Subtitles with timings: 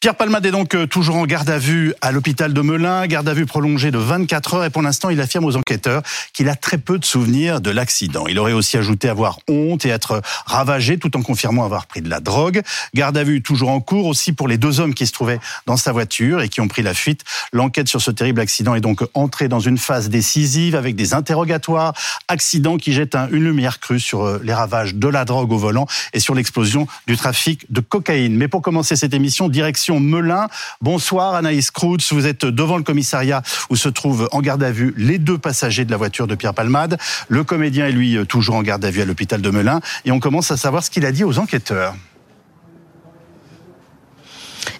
[0.00, 3.28] Pierre Palmade est donc euh, toujours en garde à vue à l'hôpital de Melun, garde
[3.28, 6.02] à vue prolongée de 24 heures et pour l'instant il affirme aux enquêteurs
[6.32, 8.28] qu'il a très peu de souvenirs de l'accident.
[8.28, 12.08] Il aurait aussi ajouté avoir honte et être ravagé tout en confirmant avoir pris de
[12.08, 12.62] la drogue.
[12.94, 15.76] Garde à vue toujours en cours aussi pour les deux hommes qui se trouvaient dans
[15.76, 17.24] sa voiture et qui ont pris la fuite.
[17.52, 21.92] L'enquête sur ce terrible accident est donc entrée dans une phase décisive avec des interrogatoires.
[22.28, 25.88] Accident qui jette une lumière crue sur euh, les ravages de la drogue au volant
[26.12, 28.36] et sur l'explosion du trafic de cocaïne.
[28.36, 30.48] Mais pour commencer cette émission, direction Melun.
[30.80, 34.94] Bonsoir Anaïs Kroutz, vous êtes devant le commissariat où se trouvent en garde à vue
[34.96, 36.98] les deux passagers de la voiture de Pierre Palmade.
[37.28, 40.20] Le comédien est lui toujours en garde à vue à l'hôpital de Melun et on
[40.20, 41.94] commence à savoir ce qu'il a dit aux enquêteurs.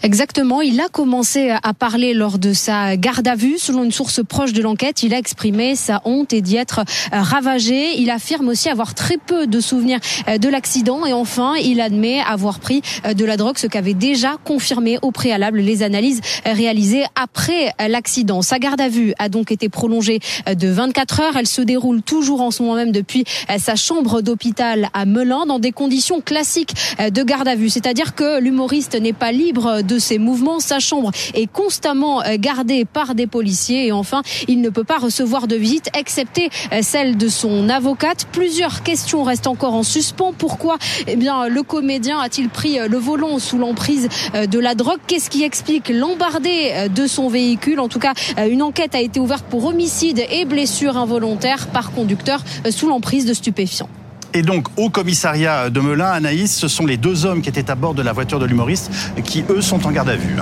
[0.03, 0.61] Exactement.
[0.61, 3.59] Il a commencé à parler lors de sa garde à vue.
[3.59, 6.81] Selon une source proche de l'enquête, il a exprimé sa honte et d'y être
[7.13, 7.99] euh, ravagé.
[7.99, 9.99] Il affirme aussi avoir très peu de souvenirs
[10.29, 11.05] euh, de l'accident.
[11.05, 15.11] Et enfin, il admet avoir pris euh, de la drogue, ce qu'avaient déjà confirmé au
[15.11, 18.43] préalable les analyses réalisées après l'accident.
[18.43, 21.37] Sa garde à vue a donc été prolongée de 24 heures.
[21.37, 23.25] Elle se déroule toujours en ce moment même depuis
[23.59, 27.69] sa chambre d'hôpital à Melun dans des conditions classiques de garde à vue.
[27.69, 30.61] C'est-à-dire que l'humoriste n'est pas libre de ses mouvements.
[30.61, 34.99] Sa chambre est constamment euh, gardée par des policiers et enfin, il ne peut pas
[34.99, 38.27] recevoir de visite excepté euh, celle de son avocate.
[38.31, 40.33] Plusieurs questions restent encore en suspens.
[40.37, 44.99] Pourquoi Eh bien, le comédien a-t-il pris euh, le volant sous l'emprise de la drogue?
[45.07, 47.81] Qu'est-ce qui explique l'embardé de son véhicule?
[47.81, 48.13] En tout cas,
[48.49, 53.33] une enquête a été ouverte pour homicide et blessure involontaire par conducteur sous l'emprise de
[53.33, 53.89] stupéfiants.
[54.35, 57.75] Et donc, au commissariat de Melun, Anaïs, ce sont les deux hommes qui étaient à
[57.75, 58.91] bord de la voiture de l'humoriste
[59.25, 60.37] qui, eux, sont en garde à vue.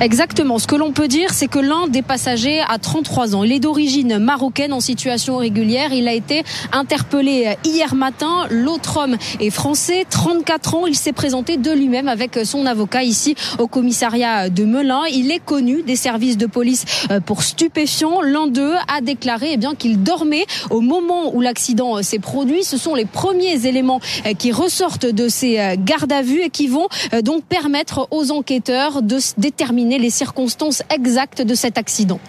[0.00, 0.58] Exactement.
[0.58, 3.44] Ce que l'on peut dire, c'est que l'un des passagers a 33 ans.
[3.44, 5.92] Il est d'origine marocaine en situation régulière.
[5.92, 8.46] Il a été interpellé hier matin.
[8.48, 10.86] L'autre homme est français, 34 ans.
[10.86, 15.02] Il s'est présenté de lui-même avec son avocat ici au commissariat de Melun.
[15.12, 18.22] Il est connu des services de police euh, pour stupéfiants.
[18.22, 22.64] L'un d'eux a déclaré eh bien qu'il dormait au moment où l'accident euh, s'est produit.
[22.64, 26.68] Ce sont les premiers éléments euh, qui ressortent de ces gardes à vue et qui
[26.68, 26.88] vont
[27.22, 32.20] donc permettre aux enquêteurs de déterminer les circonstances exactes de cet accident.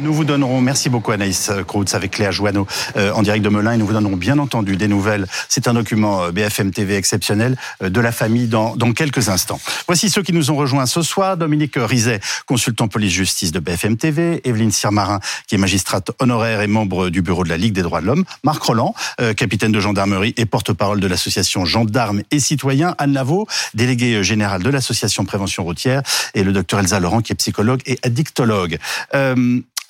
[0.00, 2.66] Nous vous donnerons, merci beaucoup Anaïs Kroutz avec Cléa Joanneau
[2.96, 5.26] euh, en direct de Melun et nous vous donnerons bien entendu des nouvelles.
[5.48, 9.60] C'est un document euh, BFM TV exceptionnel euh, de la famille dans, dans quelques instants.
[9.86, 11.36] Voici ceux qui nous ont rejoints ce soir.
[11.36, 14.40] Dominique Rizet, consultant police-justice de BFM TV.
[14.42, 18.00] Evelyne Sirmarin, qui est magistrate honoraire et membre du bureau de la Ligue des droits
[18.00, 18.24] de l'homme.
[18.42, 18.94] Marc Roland,
[19.36, 22.96] capitaine de gendarmerie et porte-parole de l'association Gendarmes et Citoyens.
[22.98, 26.02] Anne Lavaux, déléguée générale de l'association Prévention routière.
[26.34, 28.78] Et le docteur Elsa Laurent, qui est psychologue et addictologue.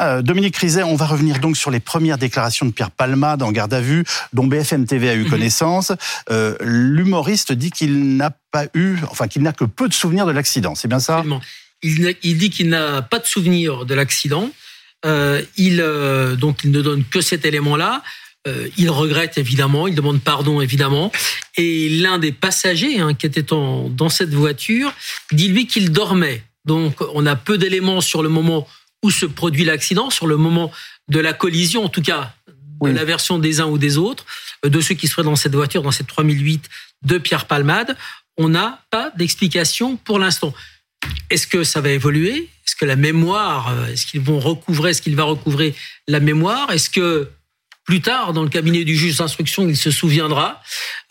[0.00, 3.53] Euh, Dominique Rizet, on va revenir donc sur les premières déclarations de Pierre Palmade en
[3.53, 5.31] garde à vue, dont BFM TV a eu mhm.
[5.31, 5.93] connaissance.
[6.31, 10.33] Euh, l'humoriste dit qu'il n'a pas eu, enfin qu'il n'a que peu de souvenirs de
[10.33, 10.75] l'accident.
[10.75, 11.22] C'est bien ça?
[11.83, 14.50] Il, il, dit qu'il n'a pas de souvenirs de l'accident.
[15.06, 15.77] Euh, il
[16.38, 18.03] donc il ne donne que cet élément-là.
[18.77, 21.12] il regrette évidemment, il demande pardon évidemment.
[21.56, 24.93] Et l'un des passagers hein, qui était dans cette voiture
[25.31, 26.43] dit lui qu'il dormait.
[26.65, 28.66] Donc on a peu d'éléments sur le moment
[29.04, 30.72] où se produit l'accident, sur le moment
[31.09, 32.34] de la collision, en tout cas
[32.82, 34.25] de la version des uns ou des autres,
[34.65, 36.69] euh, de ceux qui seraient dans cette voiture, dans cette 3008
[37.03, 37.97] de Pierre Palmade.
[38.38, 40.54] On n'a pas d'explication pour l'instant.
[41.28, 42.48] Est-ce que ça va évoluer?
[42.66, 45.75] Est-ce que la mémoire, euh, est-ce qu'ils vont recouvrer, est-ce qu'il va recouvrer
[46.09, 46.71] la mémoire?
[46.72, 47.31] Est-ce que
[47.84, 50.62] plus tard, dans le cabinet du juge d'instruction, il se souviendra?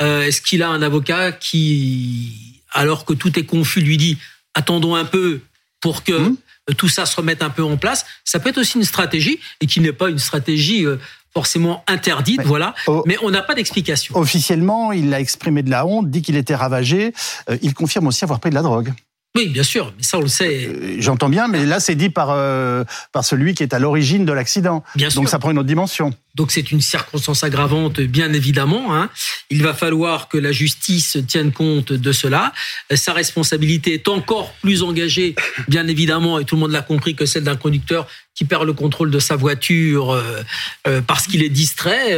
[0.01, 4.17] Euh, Est-ce qu'il a un avocat qui, alors que tout est confus, lui dit
[4.55, 5.41] attendons un peu
[5.79, 6.37] pour que hum
[6.77, 8.05] tout ça se remette un peu en place.
[8.23, 10.97] Ça peut être aussi une stratégie et qui n'est pas une stratégie euh,
[11.33, 12.75] forcément interdite, voilà.
[13.05, 14.15] mais on n'a pas d'explication.
[14.15, 17.13] Officiellement, il a exprimé de la honte, dit qu'il était ravagé.
[17.49, 18.93] Euh, il confirme aussi avoir pris de la drogue.
[19.35, 20.67] Oui, bien sûr, mais ça on le sait.
[20.67, 24.25] Euh, j'entends bien, mais là c'est dit par euh, par celui qui est à l'origine
[24.25, 24.83] de l'accident.
[24.95, 25.21] Bien sûr.
[25.21, 26.13] Donc ça prend une autre dimension.
[26.35, 28.95] Donc c'est une circonstance aggravante, bien évidemment.
[28.95, 29.09] Hein.
[29.49, 32.53] Il va falloir que la justice tienne compte de cela.
[32.93, 35.33] Sa responsabilité est encore plus engagée,
[35.67, 38.05] bien évidemment, et tout le monde l'a compris, que celle d'un conducteur
[38.35, 42.15] qui perd le contrôle de sa voiture euh, parce qu'il est distrait.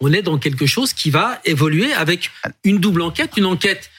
[0.00, 2.30] on est dans quelque chose qui va évoluer avec
[2.64, 3.90] une double enquête, une enquête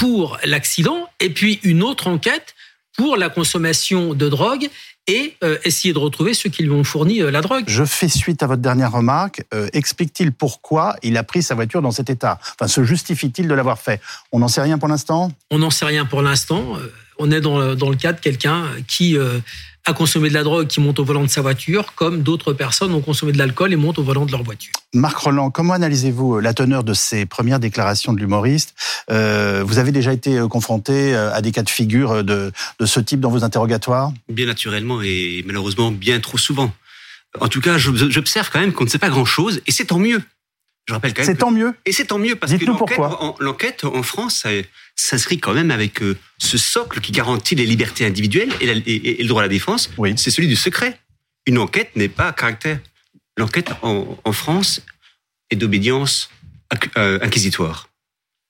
[0.00, 2.54] pour l'accident et puis une autre enquête
[2.96, 4.70] pour la consommation de drogue
[5.06, 7.64] et euh, essayer de retrouver ceux qui lui ont fourni euh, la drogue.
[7.66, 9.44] Je fais suite à votre dernière remarque.
[9.52, 12.38] Euh, explique-t-il pourquoi il a pris sa voiture dans cet état?
[12.58, 14.00] Enfin, se justifie-t-il de l'avoir fait?
[14.32, 15.32] On n'en sait rien pour l'instant?
[15.50, 16.78] On n'en sait rien pour l'instant
[17.20, 19.16] on est dans le, dans le cas de quelqu'un qui
[19.86, 22.92] a consommé de la drogue, qui monte au volant de sa voiture, comme d'autres personnes
[22.92, 24.72] ont consommé de l'alcool et montent au volant de leur voiture.
[24.94, 28.74] Marc Roland, comment analysez-vous la teneur de ces premières déclarations de l'humoriste
[29.08, 33.30] Vous avez déjà été confronté à des cas de figure de, de ce type dans
[33.30, 34.12] vos interrogatoires?
[34.28, 36.72] Bien naturellement et malheureusement bien trop souvent.
[37.40, 40.20] En tout cas, j'observe quand même qu'on ne sait pas grand-chose, et c'est tant mieux.
[40.86, 41.30] Je rappelle quand même.
[41.30, 41.74] C'est tant mieux.
[41.86, 42.64] Et c'est tant mieux parce que
[43.42, 44.46] l'enquête en, en, France
[44.96, 49.42] s'inscrit quand même avec euh, ce socle qui garantit les libertés individuelles et, le droit
[49.42, 49.90] à la défense.
[49.98, 50.14] Oui.
[50.16, 50.98] C'est celui du secret.
[51.46, 52.80] Une enquête n'est pas à caractère.
[53.36, 54.82] L'enquête en, France
[55.50, 56.30] est d'obédience
[56.96, 57.88] euh, inquisitoire.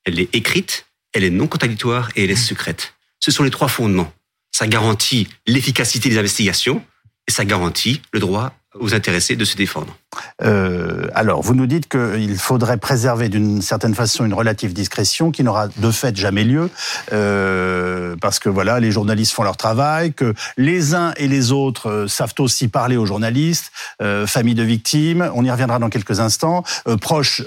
[0.05, 2.95] Elle est écrite, elle est non contradictoire et elle est secrète.
[3.21, 4.13] Ce sont les trois fondements.
[4.51, 6.85] Ça garantit l'efficacité des investigations
[7.29, 9.97] et ça garantit le droit aux intéressés de se défendre.
[10.43, 15.43] Euh, alors, vous nous dites qu'il faudrait préserver d'une certaine façon une relative discrétion qui
[15.43, 16.71] n'aura de fait jamais lieu,
[17.13, 21.91] euh, parce que voilà, les journalistes font leur travail, que les uns et les autres
[21.91, 23.73] euh, savent aussi parler aux journalistes,
[24.03, 27.43] euh, famille de victimes, on y reviendra dans quelques instants, euh, proche,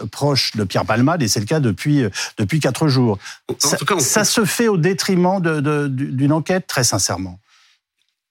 [0.56, 2.04] de Pierre Palmade, et c'est le cas depuis,
[2.38, 3.18] depuis quatre jours.
[3.60, 7.40] ça, cas, ça se fait au détriment d'une de, enquête, très sincèrement.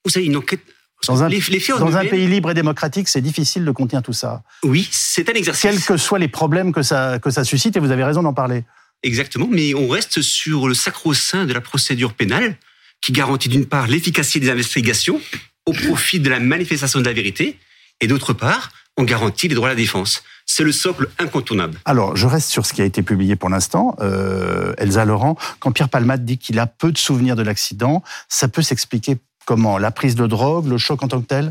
[0.05, 0.61] Vous savez, une enquête
[1.07, 4.43] dans un, dans un pays libre et démocratique, c'est difficile de contenir tout ça.
[4.63, 5.63] Oui, c'est un exercice.
[5.63, 8.35] Quels que soient les problèmes que ça, que ça suscite, et vous avez raison d'en
[8.35, 8.65] parler.
[9.03, 12.57] Exactement, mais on reste sur le sacro-saint de la procédure pénale,
[13.01, 15.21] qui garantit d'une part l'efficacité des investigations
[15.67, 17.59] au profit de la manifestation de la vérité,
[18.01, 20.23] et d'autre part, on garantit les droits à la défense.
[20.47, 21.79] C'est le socle incontournable.
[21.85, 23.97] Alors, je reste sur ce qui a été publié pour l'instant.
[24.01, 28.49] Euh, Elsa Laurent, quand Pierre Palmade dit qu'il a peu de souvenirs de l'accident, ça
[28.49, 31.51] peut s'expliquer Comment La prise de drogue, le choc en tant que tel?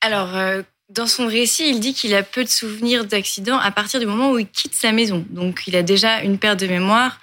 [0.00, 4.00] Alors, euh, dans son récit, il dit qu'il a peu de souvenirs d'accident à partir
[4.00, 5.24] du moment où il quitte sa maison.
[5.30, 7.20] Donc, il a déjà une perte de mémoire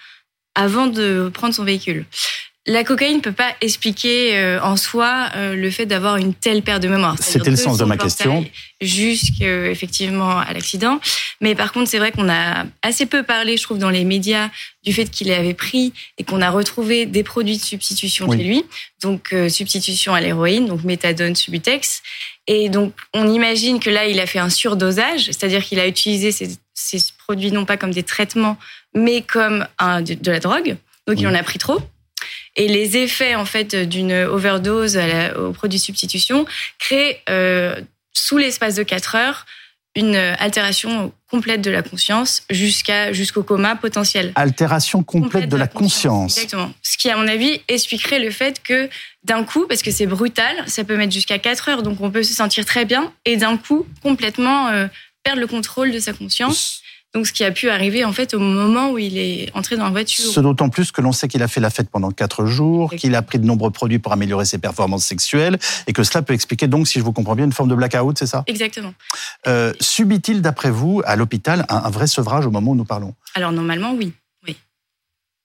[0.56, 2.06] avant de prendre son véhicule.
[2.65, 6.62] La cocaïne ne peut pas expliquer euh, en soi euh, le fait d'avoir une telle
[6.62, 7.18] perte de mémoire.
[7.19, 8.45] C'était le sens de ma question.
[8.80, 11.01] Jusqu'effectivement à l'accident.
[11.42, 14.50] Mais par contre, c'est vrai qu'on a assez peu parlé, je trouve, dans les médias
[14.81, 18.63] du fait qu'il avait pris et qu'on a retrouvé des produits de substitution chez lui.
[19.01, 22.01] Donc, euh, substitution à l'héroïne, donc méthadone, subutex.
[22.48, 26.31] Et donc, on imagine que là, il a fait un surdosage, c'est-à-dire qu'il a utilisé
[26.31, 28.57] ces, ces, produits non pas comme des traitements,
[28.95, 30.77] mais comme un, de, de la drogue.
[31.07, 31.81] Donc, il en a pris trop.
[32.55, 35.00] Et les effets en fait d'une overdose
[35.38, 36.45] au produit substitution
[36.79, 37.81] créent euh,
[38.13, 39.45] sous l'espace de 4 heures
[39.95, 44.31] une altération complète de la conscience jusqu'à jusqu'au coma potentiel.
[44.35, 46.38] Altération complète, de, la, conscience.
[46.38, 46.71] Exactement.
[46.81, 48.89] Ce qui, à mon avis, expliquerait le fait que
[49.23, 52.23] d'un coup, parce que c'est brutal, ça peut mettre jusqu'à 4 heures, donc on peut
[52.23, 54.88] se sentir très bien, et d'un coup, complètement euh,
[55.23, 56.82] perdre le contrôle de sa conscience.
[57.13, 59.83] Donc, ce qui a pu arriver en fait au moment où il est entré dans
[59.83, 60.25] la voiture.
[60.25, 63.13] Ce d'autant plus que l'on sait qu'il a fait la fête pendant quatre jours, qu'il
[63.13, 66.68] a pris de nombreux produits pour améliorer ses performances sexuelles, et que cela peut expliquer
[66.68, 68.44] donc, si je vous comprends bien, une forme de blackout, c'est ça?
[68.48, 68.94] Exactement.
[69.48, 73.13] Euh, subit-il, d'après vous, à l'hôpital, un, vrai sevrage au moment où nous parlons?
[73.36, 74.13] Alors normalement, oui.
[74.48, 74.57] Oui.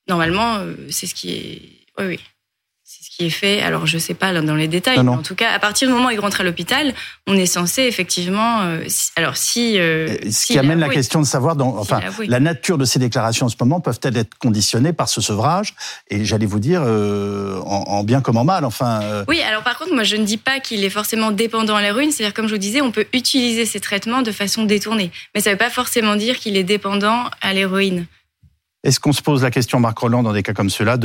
[0.08, 1.62] Normalement, euh, c'est ce qui est.
[1.98, 2.20] Oui, oui
[2.90, 3.60] c'est ce qui est fait.
[3.60, 5.92] Alors, je ne sais pas dans les détails, mais en tout cas, à partir du
[5.92, 6.94] moment où il rentre à l'hôpital,
[7.26, 8.62] on est censé effectivement.
[8.62, 8.82] Euh,
[9.14, 9.78] alors, si.
[9.78, 13.44] Euh, ce qui amène la question de savoir, dans, enfin, la nature de ces déclarations
[13.44, 15.74] en ce moment peuvent-elles être conditionnées par ce sevrage
[16.08, 19.00] Et j'allais vous dire, euh, en, bien comme en mal, enfin.
[19.28, 22.10] Oui, alors par contre, moi, je ne dis pas qu'il est forcément dépendant à l'héroïne.
[22.10, 25.50] C'est-à-dire, comme je vous disais, on peut utiliser ces traitements de façon détournée, mais ça
[25.50, 28.06] ne veut pas forcément dire qu'il est dépendant à l'héroïne.
[28.84, 30.98] Est-ce qu'on se pose la question, Marc Roland, dans des cas comme ceux-là,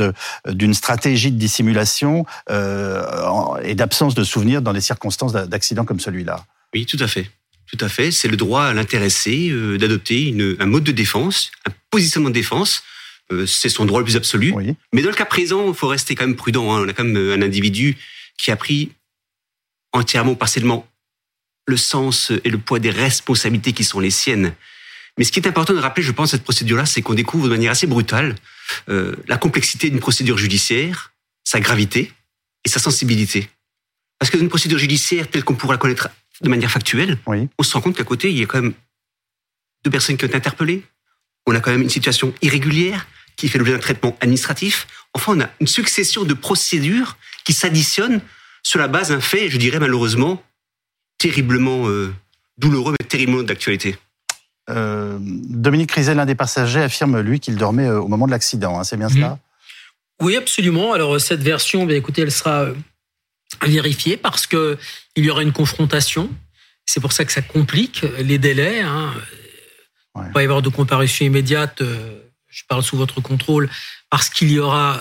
[0.46, 6.44] d'une stratégie de dissimulation euh, et d'absence de souvenirs dans des circonstances d'accident comme celui-là?
[6.72, 7.30] Oui, tout à fait.
[7.66, 8.12] Tout à fait.
[8.12, 12.84] C'est le droit à l'intéressé euh, d'adopter un mode de défense, un positionnement de défense.
[13.32, 14.54] Euh, c'est son droit le plus absolu.
[14.92, 16.72] Mais dans le cas présent, il faut rester quand même prudent.
[16.72, 16.84] Hein.
[16.84, 17.96] On a quand même un individu
[18.38, 18.92] qui a pris
[19.92, 20.86] entièrement ou partiellement
[21.66, 24.54] le sens et le poids des responsabilités qui sont les siennes.
[25.18, 27.50] Mais ce qui est important de rappeler, je pense, cette procédure-là, c'est qu'on découvre de
[27.50, 28.34] manière assez brutale
[28.88, 31.12] euh, la complexité d'une procédure judiciaire,
[31.44, 32.12] sa gravité
[32.64, 33.48] et sa sensibilité.
[34.18, 36.08] Parce que dans une procédure judiciaire telle qu'on pourrait la connaître
[36.40, 38.74] de manière factuelle, on se rend compte qu'à côté, il y a quand même
[39.84, 40.82] deux personnes qui ont été interpellées.
[41.46, 43.06] On a quand même une situation irrégulière
[43.36, 44.86] qui fait l'objet d'un traitement administratif.
[45.12, 48.20] Enfin, on a une succession de procédures qui s'additionnent
[48.62, 50.42] sur la base d'un fait, je dirais malheureusement,
[51.18, 52.12] terriblement euh,
[52.58, 53.96] douloureux, mais terriblement d'actualité.
[54.70, 58.78] Euh, Dominique Rizet, l'un des passagers, affirme lui qu'il dormait euh, au moment de l'accident.
[58.78, 59.30] Hein, c'est bien cela?
[59.30, 59.38] Mhm.
[60.22, 60.92] Oui, absolument.
[60.92, 62.74] Alors cette version, bien écoutez, elle sera euh,
[63.62, 64.78] vérifiée parce que
[65.16, 66.30] il y aura une confrontation.
[66.86, 68.80] C'est pour ça que ça complique les délais.
[68.80, 69.12] Hein.
[70.16, 71.82] Il va pas y avoir de comparution immédiate.
[72.48, 73.68] Je parle sous votre contrôle
[74.10, 75.00] parce qu'il y aura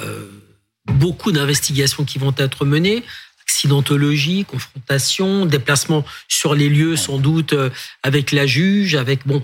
[0.86, 3.03] beaucoup d'investigations qui vont être menées
[3.43, 7.69] accidentologie, confrontation, déplacement sur les lieux sans doute euh,
[8.01, 9.41] avec la juge, avec bon,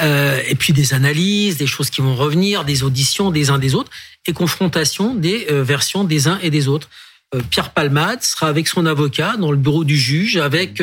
[0.00, 3.74] euh, et puis des analyses, des choses qui vont revenir, des auditions des uns des
[3.74, 3.90] autres
[4.26, 6.88] et confrontation des euh, versions des uns et des autres.
[7.48, 10.82] Pierre Palmade sera avec son avocat dans le bureau du juge, avec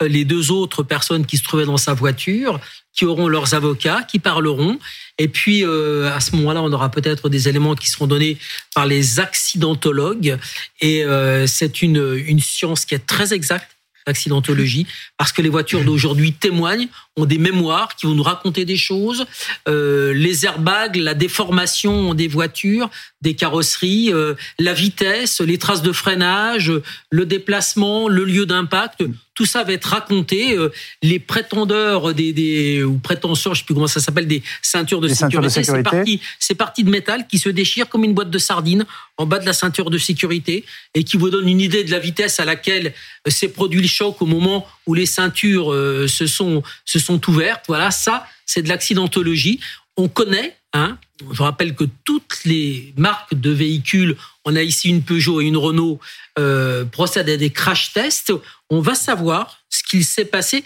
[0.00, 2.60] les deux autres personnes qui se trouvaient dans sa voiture,
[2.94, 4.78] qui auront leurs avocats, qui parleront.
[5.18, 8.38] Et puis, euh, à ce moment-là, on aura peut-être des éléments qui seront donnés
[8.74, 10.38] par les accidentologues.
[10.80, 13.68] Et euh, c'est une, une science qui est très exacte
[14.06, 18.76] l'accidentologie, parce que les voitures d'aujourd'hui témoignent, ont des mémoires qui vont nous raconter des
[18.76, 19.26] choses.
[19.68, 22.90] Euh, les airbags, la déformation des voitures,
[23.22, 26.72] des carrosseries, euh, la vitesse, les traces de freinage,
[27.10, 30.56] le déplacement, le lieu d'impact, tout ça va être raconté.
[30.58, 30.70] Euh,
[31.02, 35.08] les prétendeurs des, des ou prétenseurs, je sais plus comment ça s'appelle, des ceintures de
[35.08, 38.84] sécurité, c'est parti, c'est parti de métal qui se déchire comme une boîte de sardines
[39.16, 40.64] en bas de la ceinture de sécurité
[40.94, 42.92] et qui vous donne une idée de la vitesse à laquelle
[43.28, 45.72] s'est produit le choc au moment où les ceintures
[46.08, 47.64] se sont se sont ouvertes.
[47.68, 49.60] Voilà, ça, c'est de l'accidentologie.
[49.96, 50.98] On connaît, hein,
[51.30, 55.56] je rappelle que toutes les marques de véhicules, on a ici une Peugeot et une
[55.56, 56.00] Renault,
[56.38, 58.32] euh, procèdent à des crash tests.
[58.70, 60.64] On va savoir ce qu'il s'est passé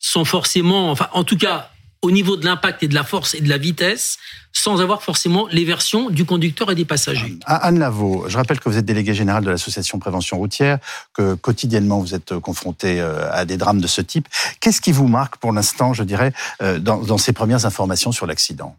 [0.00, 1.70] sans forcément, enfin, en tout cas,
[2.02, 4.18] au niveau de l'impact et de la force et de la vitesse,
[4.52, 7.36] sans avoir forcément les versions du conducteur et des passagers.
[7.44, 10.78] Anne Lavaux, je rappelle que vous êtes déléguée générale de l'association Prévention routière,
[11.12, 14.28] que quotidiennement vous êtes confrontée euh, à des drames de ce type.
[14.60, 18.76] Qu'est-ce qui vous marque pour l'instant, je dirais, euh, dans ces premières informations sur l'accident?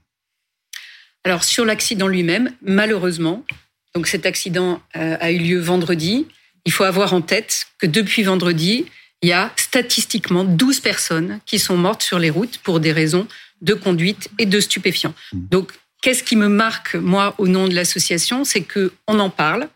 [1.29, 3.45] Alors sur l'accident lui-même, malheureusement,
[3.93, 6.25] donc cet accident euh, a eu lieu vendredi.
[6.65, 8.85] Il faut avoir en tête que depuis vendredi,
[9.21, 13.27] il y a statistiquement 12 personnes qui sont mortes sur les routes pour des raisons
[13.61, 15.13] de conduite et de stupéfiants.
[15.31, 15.39] Mmh.
[15.51, 18.43] Donc, qu'est-ce qui me marque, moi, au nom de l'association?
[18.43, 19.69] C'est qu'on en parle.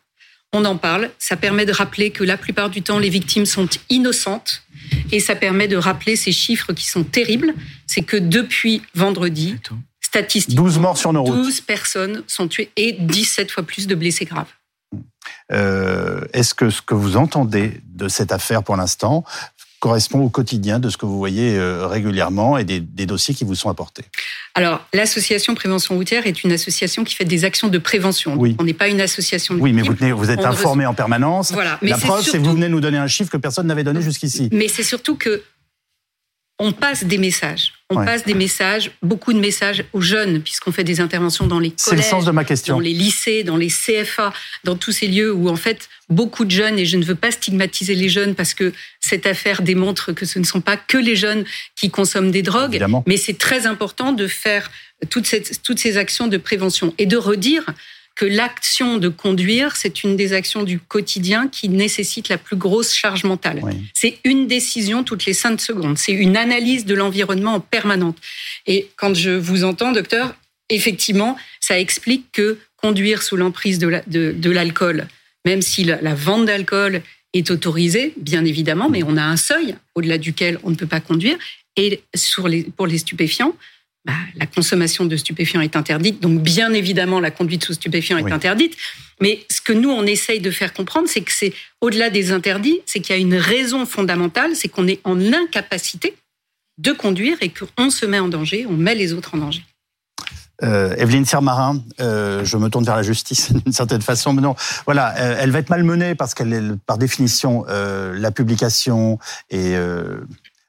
[0.53, 1.11] On en parle.
[1.19, 4.63] Ça permet de rappeler que la plupart du temps, les victimes sont innocentes.
[5.11, 7.53] Et ça permet de rappeler ces chiffres qui sont terribles.
[7.85, 9.55] C'est que depuis vendredi,
[10.13, 11.35] statistiquement, 12 morts sur nos routes.
[11.35, 14.51] 12 personnes sont tuées et 17 fois plus de blessés graves.
[15.51, 19.23] Euh, est-ce que ce que vous entendez de cette affaire pour l'instant
[19.79, 23.55] correspond au quotidien de ce que vous voyez euh, régulièrement et des, dossiers qui vous
[23.55, 24.03] sont apportés?
[24.53, 28.35] Alors, l'association Prévention routière est une association qui fait des actions de prévention.
[28.37, 28.55] Oui.
[28.59, 31.51] On n'est pas une association de Oui, mais vous, vous êtes informé en permanence.
[31.51, 31.79] Voilà.
[31.81, 34.47] La preuve, c'est que vous venez nous donner un chiffre que personne n'avait donné jusqu'ici.
[34.51, 35.43] Mais c'est surtout que
[36.63, 37.73] on passe des messages.
[37.89, 41.71] On passe des messages, beaucoup de messages aux jeunes, puisqu'on fait des interventions dans les
[41.71, 42.75] collèges, le sens de ma question.
[42.75, 46.51] dans les lycées, dans les CFA, dans tous ces lieux où en fait beaucoup de
[46.51, 50.25] jeunes, et je ne veux pas stigmatiser les jeunes parce que cette affaire démontre que
[50.25, 51.43] ce ne sont pas que les jeunes
[51.75, 54.71] qui consomment des drogues, mais c'est très important de faire
[55.09, 57.65] toutes, toutes ces actions de prévention et de redire
[58.15, 62.93] que l'action de conduire, c'est une des actions du quotidien qui nécessite la plus grosse
[62.93, 63.61] charge mentale.
[63.93, 65.97] C'est une décision toutes les cinq secondes.
[65.97, 68.17] C'est une analyse de l'environnement en permanente.
[68.67, 70.35] Et quand je vous entends, docteur,
[70.69, 75.07] effectivement, ça explique que conduire sous l'emprise de l'alcool,
[75.45, 77.01] même si la vente d'alcool
[77.33, 80.99] est autorisée, bien évidemment, mais on a un seuil au-delà duquel on ne peut pas
[80.99, 81.37] conduire.
[81.75, 83.55] Et sur les, pour les stupéfiants,
[84.05, 88.31] bah, la consommation de stupéfiants est interdite, donc bien évidemment la conduite sous stupéfiants est
[88.31, 88.75] interdite.
[89.21, 92.79] Mais ce que nous on essaye de faire comprendre, c'est que c'est au-delà des interdits,
[92.85, 96.15] c'est qu'il y a une raison fondamentale, c'est qu'on est en incapacité
[96.79, 99.63] de conduire et qu'on se met en danger, on met les autres en danger.
[100.61, 104.55] Euh, Evelyne Sermarin, euh, je me tourne vers la justice d'une certaine façon, mais non,
[104.85, 109.19] voilà, euh, elle va être malmenée parce qu'elle est par définition euh, la publication
[109.49, 109.75] et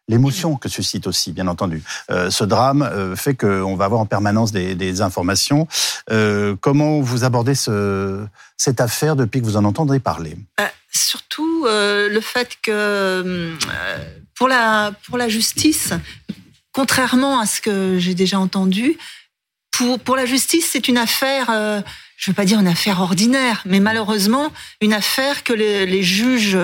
[0.08, 1.82] l'émotion que suscite aussi, bien entendu.
[2.10, 5.66] Euh, ce drame euh, fait qu'on va avoir en permanence des, informations.
[6.10, 8.24] Euh, comment vous abordez ce,
[8.56, 10.36] cette affaire depuis que vous en entendez parler?
[10.90, 13.52] Surtout le fait que
[14.36, 14.92] pour la,
[15.28, 15.92] justice,
[16.72, 18.96] contrairement à ce que j'ai déjà entendu,
[20.04, 21.46] pour, la justice, c'est une affaire
[22.16, 26.56] je ne veux pas dire une affaire ordinaire, mais malheureusement une affaire que les, juges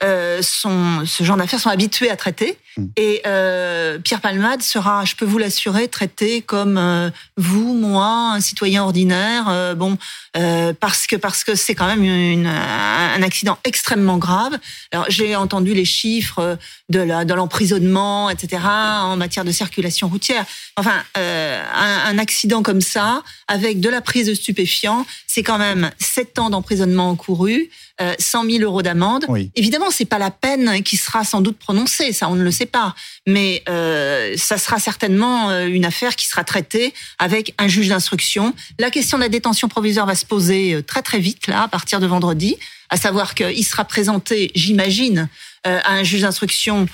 [0.00, 2.58] ce genre d'affaires sont habitués à traiter.
[2.76, 2.86] Mm.
[2.96, 8.40] Et euh, Pierre Palmade sera, je peux vous l'assurer, traité comme euh, vous, moi, un
[8.40, 9.46] citoyen ordinaire.
[9.48, 9.98] Euh, bon,
[10.36, 14.58] euh, parce que parce que c'est quand même une, un accident extrêmement grave.
[14.92, 18.62] Alors j'ai entendu les chiffres de la de l'emprisonnement, etc.
[18.64, 20.44] en matière de circulation routière.
[20.76, 25.90] Enfin, un, un, accident comme ça, avec de la prise de stupéfiants, c'est quand même
[25.98, 27.70] sept ans d'emprisonnement encouru.
[28.18, 29.26] 100 000 euros d'amende.
[29.54, 32.61] Évidemment, c'est pas la peine qui sera sans doute prononcée, ça on ne le sait
[32.62, 32.94] sais pas.
[33.26, 38.54] Mais euh, ça sera certainement euh, une affaire qui sera traitée avec un juge d'instruction.
[38.78, 41.68] La question de la détention provisoire va se poser euh, très très vite là, à
[41.68, 42.56] partir de vendredi,
[42.88, 45.28] à savoir qu'il sera présenté, j'imagine,
[45.64, 46.86] à un juge d'instruction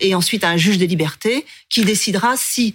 [0.00, 2.72] et ensuite à un juge des libertés qui décidera si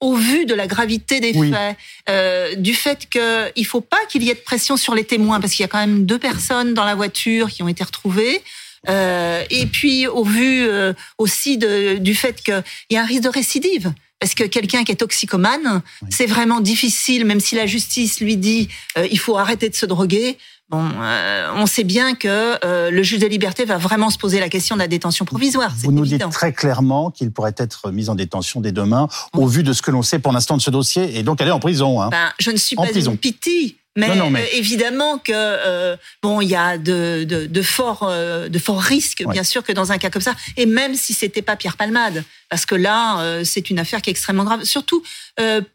[0.00, 1.76] au vu de la gravité des faits,
[2.08, 3.20] euh, du fait qu'il
[3.56, 5.68] ne faut pas qu'il y ait de pression sur les témoins, parce qu'il y a
[5.68, 8.42] quand même deux personnes dans la voiture qui ont été retrouvées,
[8.88, 13.24] euh, et puis au vu euh, aussi de, du fait qu'il y a un risque
[13.24, 13.92] de récidive.
[14.20, 15.80] Parce que quelqu'un qui est toxicomane,
[16.10, 19.86] c'est vraiment difficile, même si la justice lui dit euh, il faut arrêter de se
[19.86, 20.38] droguer.
[20.70, 24.48] Bon, euh, on sait bien que le juge des libertés va vraiment se poser la
[24.48, 25.72] question de la détention provisoire.
[25.78, 29.62] Vous nous dites très clairement qu'il pourrait être mis en détention dès demain, au vu
[29.62, 32.02] de ce que l'on sait pour l'instant de ce dossier, et donc aller en prison.
[32.02, 32.08] Hein.
[32.10, 33.12] Ben, je ne suis pas prison.
[33.12, 33.78] une pitié.
[33.98, 39.24] Mais, euh, évidemment que bon, il y a de, de, de forts de forts risques,
[39.28, 40.34] bien sûr, que dans un cas comme ça.
[40.56, 44.12] Et même si c'était pas Pierre Palmade, parce que là, c'est une affaire qui est
[44.12, 45.02] extrêmement grave, surtout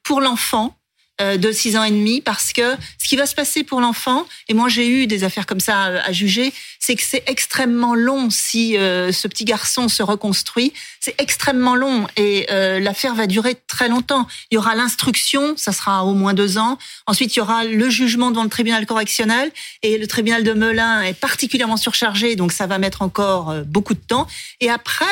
[0.03, 0.82] pour l'enfant euh,
[1.19, 4.53] de 6 ans et demi parce que ce qui va se passer pour l'enfant, et
[4.53, 6.51] moi j'ai eu des affaires comme ça à juger,
[6.85, 10.73] c'est que c'est extrêmement long si euh, ce petit garçon se reconstruit.
[10.99, 14.27] C'est extrêmement long et euh, l'affaire va durer très longtemps.
[14.51, 16.77] Il y aura l'instruction, ça sera au moins deux ans.
[17.07, 19.49] Ensuite, il y aura le jugement devant le tribunal correctionnel
[19.81, 23.99] et le tribunal de Melun est particulièrement surchargé, donc ça va mettre encore beaucoup de
[24.05, 24.27] temps.
[24.59, 25.05] Et après,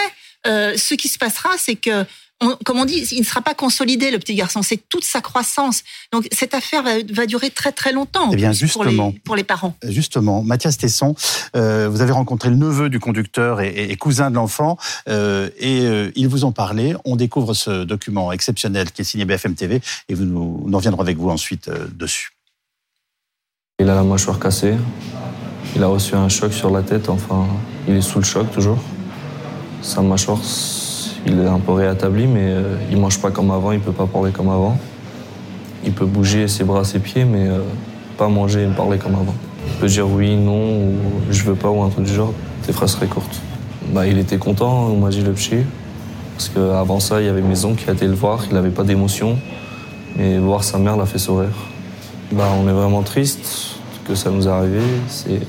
[0.45, 2.05] ce qui se passera, c'est que
[2.65, 4.61] comme on dit, il ne sera pas consolidé, le petit garçon.
[4.63, 5.83] C'est toute sa croissance.
[6.11, 8.29] Donc, cette affaire va, durer très, très longtemps.
[8.31, 9.13] Eh bien, justement.
[9.23, 9.75] Pour les, parents.
[9.83, 10.41] Justement.
[10.43, 11.15] Mathias Tesson,
[11.55, 16.11] euh, vous avez rencontré le neveu du conducteur et, cousin de l'enfant, euh, et euh,
[16.15, 16.95] il vous en parlait.
[17.05, 21.01] On découvre ce document exceptionnel qui est signé BFM TV, et vous nous, nous reviendrons
[21.01, 22.31] avec vous ensuite dessus.
[23.79, 24.75] Il a la mâchoire cassée.
[25.75, 27.09] Il a reçu un choc sur la tête.
[27.09, 27.47] Enfin,
[27.87, 28.79] il est sous le choc toujours.
[29.81, 30.39] Sa mâchoire
[31.25, 34.07] il est un peu rétabli, mais euh, il mange pas comme avant, il peut pas
[34.07, 34.77] parler comme avant.
[35.83, 37.59] Il peut bouger ses bras, ses pieds, mais euh,
[38.17, 39.35] pas manger et parler comme avant.
[39.67, 40.95] Il peut dire oui, non, ou
[41.29, 42.33] je veux pas, ou un truc du genre.
[42.65, 43.41] Tes phrases très courtes.
[43.93, 45.57] Bah, il était content, on m'a dit le petit.
[46.35, 48.83] Parce qu'avant ça, il y avait mes oncles qui étaient le voir, il n'avait pas
[48.83, 49.37] d'émotion.
[50.17, 51.49] Mais voir sa mère l'a fait sourire.
[52.31, 53.75] Bah, on est vraiment triste
[54.07, 54.81] que ça nous est arrivé.
[55.07, 55.39] C'est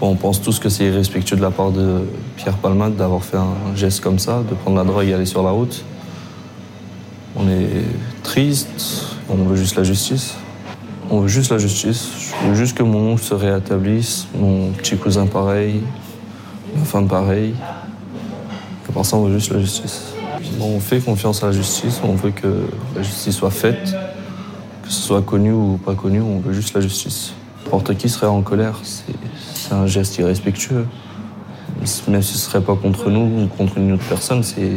[0.00, 2.02] on pense tous que c'est irrespectueux de la part de
[2.36, 5.42] Pierre Palmade d'avoir fait un geste comme ça, de prendre la drogue et aller sur
[5.42, 5.84] la route.
[7.36, 7.84] On est
[8.22, 8.68] triste,
[9.28, 10.34] on veut juste la justice.
[11.08, 12.10] On veut juste la justice.
[12.42, 15.80] Je veux juste que mon oncle se rétablisse, mon petit cousin pareil,
[16.76, 17.54] ma femme pareil.
[18.92, 20.14] Pour ça, on veut juste la justice.
[20.58, 23.94] on fait confiance à la justice, on veut que la justice soit faite,
[24.82, 27.34] que ce soit connu ou pas connu, on veut juste la justice.
[27.64, 29.12] N'importe qui serait en colère, c'est
[29.74, 30.86] un geste irrespectueux.
[32.08, 34.72] Même si ce serait pas contre nous ou contre une autre personne, c'est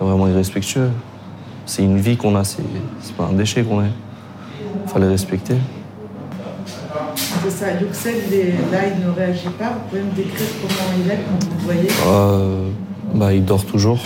[0.00, 0.90] vraiment irrespectueux.
[1.64, 2.62] C'est une vie qu'on a, c'est
[3.16, 3.84] pas un déchet qu'on a.
[3.84, 5.56] Il fallait respecter.
[7.16, 8.14] C'est ça, Yuxel,
[8.72, 9.70] là, il ne réagit pas.
[9.70, 11.88] Vous pouvez me décrire comment il est quand vous le voyez?
[12.06, 12.68] Euh,
[13.14, 13.98] bah, Il dort toujours.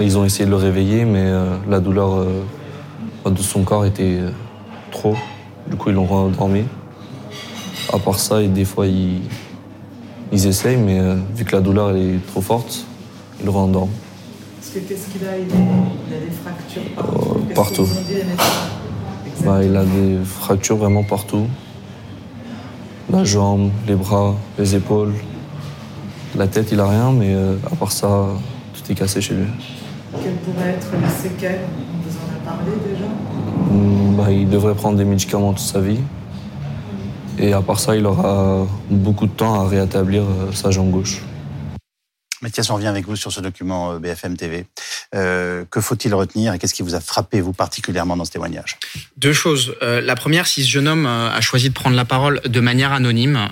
[0.00, 4.18] Ils ont essayé de le réveiller, mais euh, la douleur euh, de son corps était
[4.90, 5.16] trop.
[5.68, 6.64] Du coup, ils l'ont rendormi.
[7.94, 9.20] À part ça, et des fois, ils,
[10.32, 12.84] ils essayent, mais euh, vu que la douleur elle est trop forte,
[13.38, 13.92] ils le rendorment.
[14.60, 17.88] Qu'est-ce qu'il a il, a des fractures partout euh, Partout.
[19.44, 21.46] Bah, il a des fractures vraiment partout.
[23.12, 25.12] La jambe, les bras, les épaules.
[26.34, 28.26] La tête, il a rien, mais euh, à part ça,
[28.72, 29.46] tout est cassé chez lui.
[30.20, 33.06] Quelles pourraient être les séquelles On vous en a parlé déjà?
[33.70, 36.00] Mm, bah, Il devrait prendre des médicaments toute sa vie.
[37.38, 41.20] Et à part ça, il aura beaucoup de temps à rétablir euh, sa jambe gauche.
[42.42, 44.66] Mathias, on revient avec vous sur ce document euh, BFM TV.
[45.14, 48.78] Euh, que faut-il retenir et qu'est-ce qui vous a frappé, vous, particulièrement dans ce témoignage?
[49.16, 49.74] Deux choses.
[49.80, 53.48] la première, si ce jeune homme a choisi de prendre la parole de manière anonyme,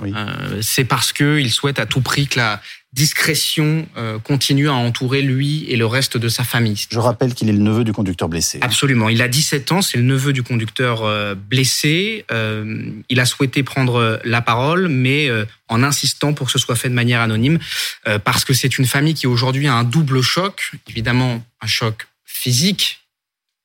[0.61, 2.61] c'est parce qu'il souhaite à tout prix que la
[2.93, 6.87] discrétion euh, continue à entourer lui et le reste de sa famille.
[6.91, 8.59] Je rappelle qu'il est le neveu du conducteur blessé.
[8.61, 9.09] Absolument.
[9.09, 12.27] Il a 17 ans, c'est le neveu du conducteur euh, blessé.
[12.31, 15.31] Euh, il a souhaité prendre la parole, mais
[15.69, 17.59] en insistant pour que ce soit fait de manière anonyme,
[18.25, 20.73] parce que c'est une famille qui aujourd'hui a un double choc.
[20.89, 23.02] Évidemment, un choc physique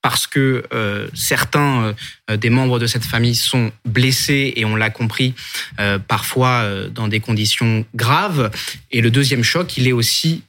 [0.02, 1.96] parce que euh, certains
[2.30, 5.34] euh, des membres de cette famille sont blessés et on l'a compris
[5.80, 8.52] euh, parfois dans des conditions graves.
[8.92, 10.44] Et le deuxième choc, il est aussi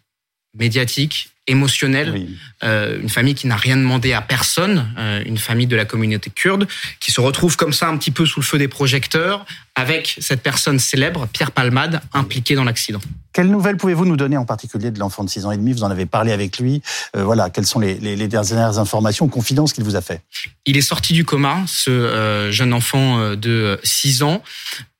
[0.56, 2.28] médiatique émotionnelle,
[2.62, 6.30] euh, une famille qui n'a rien demandé à personne, euh, une famille de la communauté
[6.30, 6.68] kurde,
[7.00, 10.42] qui se retrouve comme ça un petit peu sous le feu des projecteurs, avec cette
[10.42, 13.00] personne célèbre, Pierre Palmade, impliqué dans l'accident.
[13.32, 15.72] Quelles nouvelles pouvez-vous nous donner en particulier de l'enfant de 6 ans et demi?
[15.72, 16.82] Vous en avez parlé avec lui.
[17.16, 20.22] Euh, voilà, quelles sont les, les, dernières informations, confidences qu'il vous a fait?
[20.66, 24.42] Il est sorti du coma, ce jeune enfant de 6 ans.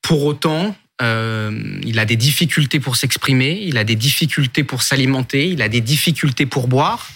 [0.02, 5.48] Pour autant, euh, il a des difficultés pour s'exprimer, il a des difficultés pour s'alimenter,
[5.48, 7.08] il a des difficultés pour boire.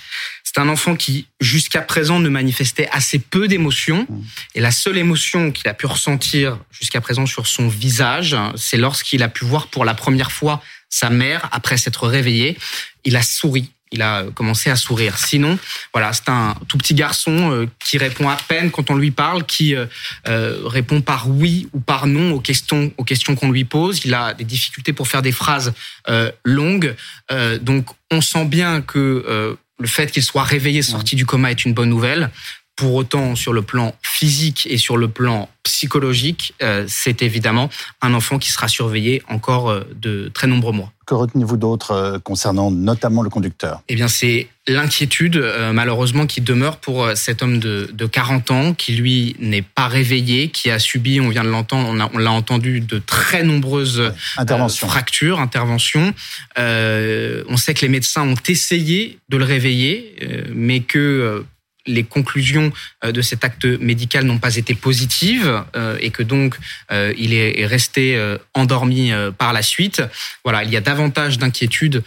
[0.44, 4.06] C'est un enfant qui, jusqu'à présent, ne manifestait assez peu d'émotions.
[4.54, 9.22] Et la seule émotion qu'il a pu ressentir jusqu'à présent sur son visage, c'est lorsqu'il
[9.22, 12.58] a pu voir pour la première fois sa mère après s'être réveillé.
[13.04, 15.18] Il a souri il a commencé à sourire.
[15.18, 15.58] Sinon,
[15.92, 19.44] voilà, c'est un tout petit garçon euh, qui répond à peine quand on lui parle,
[19.44, 19.86] qui euh,
[20.28, 24.00] euh, répond par oui ou par non aux questions aux questions qu'on lui pose.
[24.04, 25.72] Il a des difficultés pour faire des phrases
[26.44, 26.94] longues.
[27.60, 31.74] donc, on sent bien que le fait qu'il soit réveillé, sorti du coma, est une
[31.74, 32.30] bonne nouvelle.
[32.76, 37.68] Pour autant, sur le plan physique et sur le plan psychologique, euh, c'est évidemment
[38.00, 40.92] un enfant qui sera surveillé encore euh, de très nombreux mois.
[41.12, 43.82] Que retenez-vous d'autre euh, concernant notamment le conducteur?
[43.90, 45.44] Eh bien, c'est l'inquiétude,
[45.74, 50.70] malheureusement, qui demeure pour cet homme de, 40 ans, qui lui n'est pas réveillé, qui
[50.70, 54.14] a subi, on vient de l'entendre, on, l'a entendu, de très nombreuses
[54.78, 56.14] fractures, interventions.
[56.56, 60.14] on sait que les médecins ont essayé de le réveiller,
[60.54, 61.44] mais que
[61.86, 62.72] les conclusions
[63.04, 66.58] euh, de cet acte médical n'ont pas été positives euh, et que donc
[66.90, 68.18] euh, il est resté
[68.54, 70.02] endormi par la suite.
[70.44, 72.02] Voilà, il y a davantage d'inquiétudes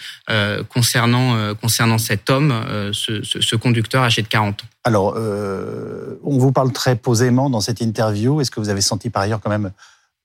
[0.70, 2.54] concernant concernant cet homme,
[2.94, 4.68] ce, ce, conducteur âgé de 40 ans.
[4.84, 8.42] Alors, on vous parle très posément dans cette interview.
[8.42, 9.72] Est-ce que vous avez senti par ailleurs quand même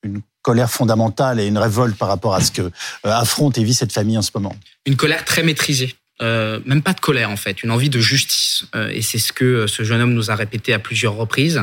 [0.02, 2.70] une colère fondamentale et une révolte par rapport à ce que
[3.04, 4.54] affronte et vit cette famille en ce moment?
[4.86, 5.94] Une colère très maîtrisée.
[6.22, 8.66] Euh, même pas de colère en fait, une envie de justice.
[8.74, 11.62] Euh, et c'est ce que euh, ce jeune homme nous a répété à plusieurs reprises.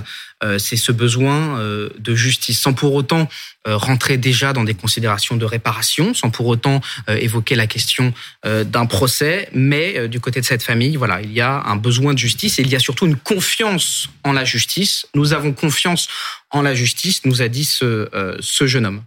[0.59, 1.59] c'est ce besoin
[1.97, 3.27] de justice, sans pour autant
[3.65, 8.13] rentrer déjà dans des considérations de réparation, sans pour autant évoquer la question
[8.45, 9.49] d'un procès.
[9.53, 12.61] Mais du côté de cette famille, voilà, il y a un besoin de justice et
[12.61, 15.07] il y a surtout une confiance en la justice.
[15.15, 16.07] Nous avons confiance
[16.51, 18.07] en la justice, nous a dit ce,
[18.39, 19.01] ce jeune homme.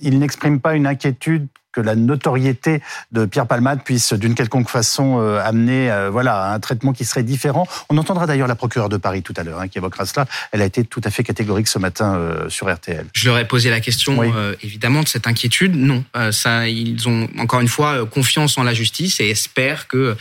[0.00, 1.46] il n'exprime pas une inquiétude
[1.76, 2.80] que la notoriété
[3.12, 7.22] de Pierre Palmade puisse d'une quelconque façon euh, amener euh, voilà, un traitement qui serait
[7.22, 7.68] différent.
[7.90, 10.24] On entendra d'ailleurs la procureure de Paris tout à l'heure hein, qui évoquera cela.
[10.52, 13.04] Elle a été tout à fait catégorique ce matin euh, sur RTL.
[13.12, 14.22] Je leur ai posé la question
[14.62, 15.76] évidemment de cette inquiétude.
[15.76, 20.16] Non, ça, ils ont encore une fois confiance en la justice et espèrent que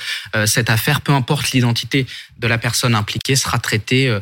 [0.45, 2.05] cette affaire, peu importe l'identité
[2.39, 4.13] de la personne impliquée, sera traitée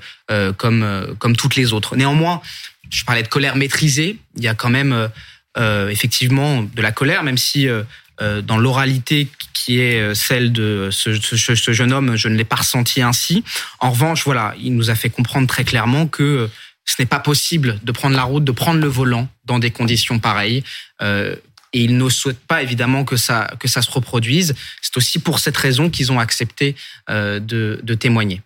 [0.58, 1.96] comme, comme toutes les autres.
[1.96, 2.42] Néanmoins,
[2.90, 4.18] je parlais de colère maîtrisée.
[4.38, 5.10] Il y a quand même
[5.56, 7.84] euh, effectivement de la colère, même si euh,
[8.22, 12.56] euh, dans l'oralité qui est celle de ce, ce, jeune homme, je ne l'ai pas
[12.58, 13.44] ressenti ainsi.
[13.80, 16.50] En revanche, voilà, il nous a fait comprendre très clairement que
[16.86, 20.20] ce n'est pas possible de prendre la route, de prendre le volant dans des conditions
[20.20, 20.64] pareilles.
[21.02, 21.40] et
[21.72, 24.56] il ne souhaite pas évidemment que ça que ça se reproduise.
[24.82, 26.76] C'est aussi pour cette raison qu'ils ont accepté
[27.08, 27.40] de,
[27.82, 28.42] de témoigner.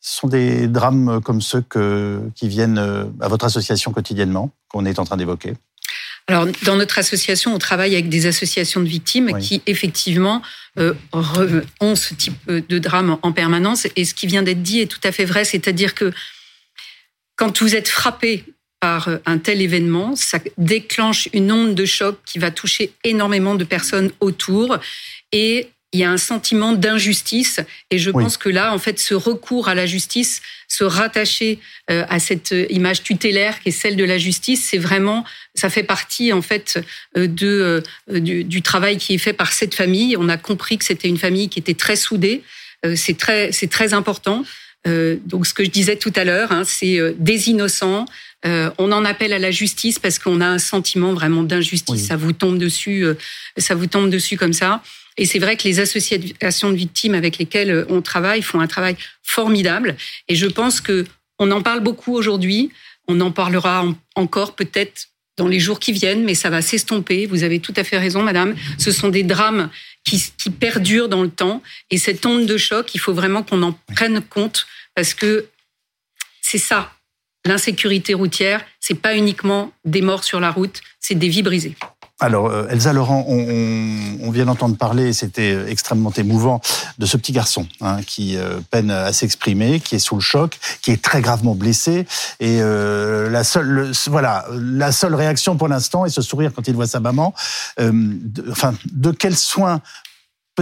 [0.00, 2.78] Ce sont des drames comme ceux que, qui viennent
[3.20, 5.54] à votre association quotidiennement, qu'on est en train d'évoquer
[6.28, 10.42] alors, dans notre association, on travaille avec des associations de victimes qui, effectivement,
[10.78, 10.92] euh,
[11.80, 13.86] ont ce type de drame en permanence.
[13.96, 16.12] Et ce qui vient d'être dit est tout à fait vrai, c'est-à-dire que
[17.36, 18.44] quand vous êtes frappé
[18.78, 23.64] par un tel événement, ça déclenche une onde de choc qui va toucher énormément de
[23.64, 24.78] personnes autour.
[25.32, 29.14] Et il y a un sentiment d'injustice et je pense que là, en fait, ce
[29.14, 31.58] recours à la justice, se rattacher
[31.90, 35.24] euh, à cette image tutélaire qui est celle de la justice, c'est vraiment,
[35.54, 36.78] ça fait partie en fait
[37.16, 40.16] euh, de euh, du, travail qui est fait par cette famille.
[40.18, 42.42] On a compris que c'était une famille qui était très soudée.
[42.94, 44.44] C'est très, c'est très important.
[44.86, 48.04] donc, ce que je disais tout à l'heure, hein, c'est des innocents.
[48.44, 52.06] on en appelle à la justice parce qu'on a un sentiment vraiment d'injustice.
[52.06, 53.04] Ça vous tombe dessus,
[53.56, 54.80] ça vous tombe dessus comme ça.
[55.18, 58.66] Et c'est vrai que les associations de victimes avec lesquelles euh, on travaille font un
[58.66, 59.96] travail formidable.
[60.28, 61.04] Et je pense que
[61.38, 62.70] on en parle beaucoup aujourd'hui.
[63.06, 67.26] On en parlera encore peut-être dans les jours qui viennent, mais ça va s'estomper.
[67.26, 68.56] Vous avez tout à fait raison, madame.
[68.76, 69.70] Ce sont des drames
[70.04, 71.62] qui, qui perdurent dans le temps.
[71.90, 75.46] Et cette onde de choc, il faut vraiment qu'on en prenne compte parce que
[76.42, 76.92] c'est ça.
[77.46, 81.76] L'insécurité routière, c'est pas uniquement des morts sur la route, c'est des vies brisées.
[82.20, 86.60] Alors, euh, Elsa Laurent, on, vient d'entendre parler, c'était extrêmement émouvant,
[86.98, 90.58] de ce petit garçon hein, qui euh, peine à s'exprimer, qui est sous le choc,
[90.82, 92.06] qui est très gravement blessé.
[92.40, 96.74] Et euh, la seule, voilà, la seule réaction pour l'instant est ce sourire quand il
[96.74, 97.34] voit sa maman.
[98.50, 99.80] enfin, de quels soins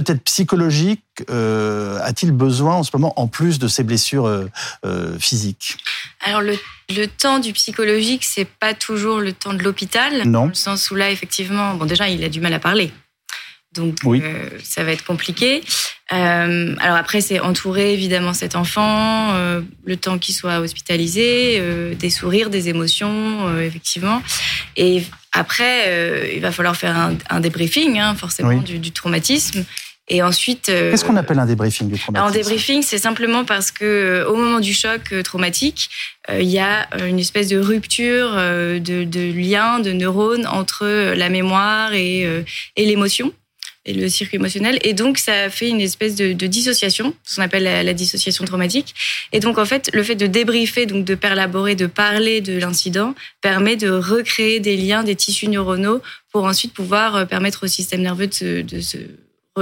[0.03, 4.49] peut-être psychologique a-t-il besoin en ce moment, en plus de ses blessures
[5.19, 5.79] physiques?
[6.21, 6.59] Alors le,
[6.95, 10.19] le, temps du psychologique, c'est pas toujours le temps de l'hôpital.
[10.27, 10.41] Non.
[10.41, 12.93] Dans le sens où là, effectivement, bon déjà, il a du mal à parler.
[13.77, 15.63] Donc euh, ça va être compliqué.
[16.13, 21.63] Euh, alors après, c'est entourer évidemment cet enfant, euh, le temps qu'il soit hospitalisé,
[21.95, 24.23] des sourires, des émotions, effectivement.
[24.77, 29.65] Et après, il va falloir faire un, débriefing, hein, forcément, du, traumatisme.
[30.09, 30.67] Et ensuite.
[30.67, 34.61] Qu'est-ce qu'on appelle un débriefing du traumatisme Un débriefing, c'est simplement parce que au moment
[34.61, 35.91] du choc traumatique,
[36.31, 41.93] il y a une espèce de rupture de, de lien, de neurones entre la mémoire
[41.93, 42.23] et,
[42.77, 43.33] et l'émotion
[43.87, 44.79] et le circuit émotionnel.
[44.83, 48.95] Et donc, ça fait une espèce de, dissociation, ce qu'on appelle la, dissociation traumatique.
[49.33, 53.15] Et donc, en fait, le fait de débriefer, donc de perlaborer, de parler de l'incident,
[53.41, 58.03] permet de recréer des liens, des tissus neuronaux pour ensuite pouvoir euh, permettre au système
[58.03, 58.99] nerveux de de se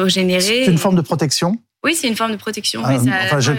[0.03, 0.65] régénérer.
[0.65, 2.83] C'est une forme de protection oui, c'est une forme de protection.
[2.83, 2.97] Ah,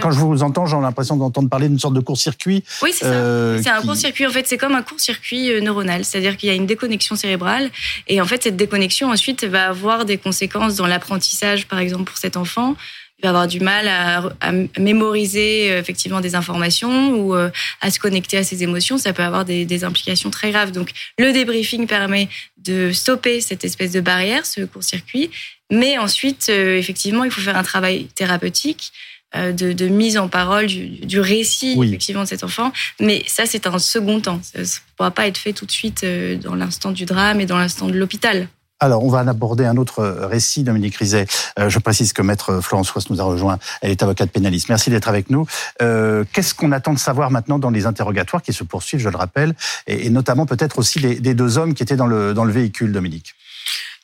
[0.02, 2.64] quand je vous entends, j'ai l'impression d'entendre parler d'une sorte de court-circuit.
[2.82, 3.12] Oui, c'est ça.
[3.12, 4.26] Euh, c'est un court-circuit.
[4.26, 6.04] En fait, c'est comme un court-circuit euh, neuronal.
[6.04, 7.70] C'est-à-dire qu'il y a une déconnexion cérébrale.
[8.08, 12.18] Et en fait, cette déconnexion, ensuite, va avoir des conséquences dans l'apprentissage, par exemple, pour
[12.18, 12.74] cet enfant
[13.18, 18.36] il va avoir du mal à, mémoriser euh, effectivement des informations ou à se connecter
[18.36, 18.98] à ses émotions.
[18.98, 20.72] Ça peut avoir des, des, implications très graves.
[20.72, 25.30] Donc, le débriefing permet de stopper cette espèce de barrière, ce court-circuit,
[25.70, 28.92] mais ensuite, euh, effectivement, il faut faire un travail thérapeutique.
[29.34, 33.78] Euh, de, mise en parole du, récit effectivement de cet enfant, mais ça c'est un
[33.80, 34.40] second temps.
[34.40, 37.44] Ça ne pourra pas être fait tout de suite euh, dans l'instant du drame et
[37.44, 38.48] dans l'instant de l'hôpital.
[38.78, 41.26] Alors, on va aborder un autre récit, Dominique Rizet.
[41.58, 43.58] je précise que Maître Florence Ross nous a rejoint.
[43.80, 44.68] Elle est avocate pénaliste.
[44.68, 45.46] Merci d'être avec nous.
[45.80, 49.54] Qu'est-ce qu'on attend de savoir maintenant dans les interrogatoires qui se poursuivent, je le rappelle,
[49.86, 52.92] et, notamment peut-être aussi les, des deux hommes qui étaient dans le, dans le véhicule,
[52.92, 53.34] Dominique?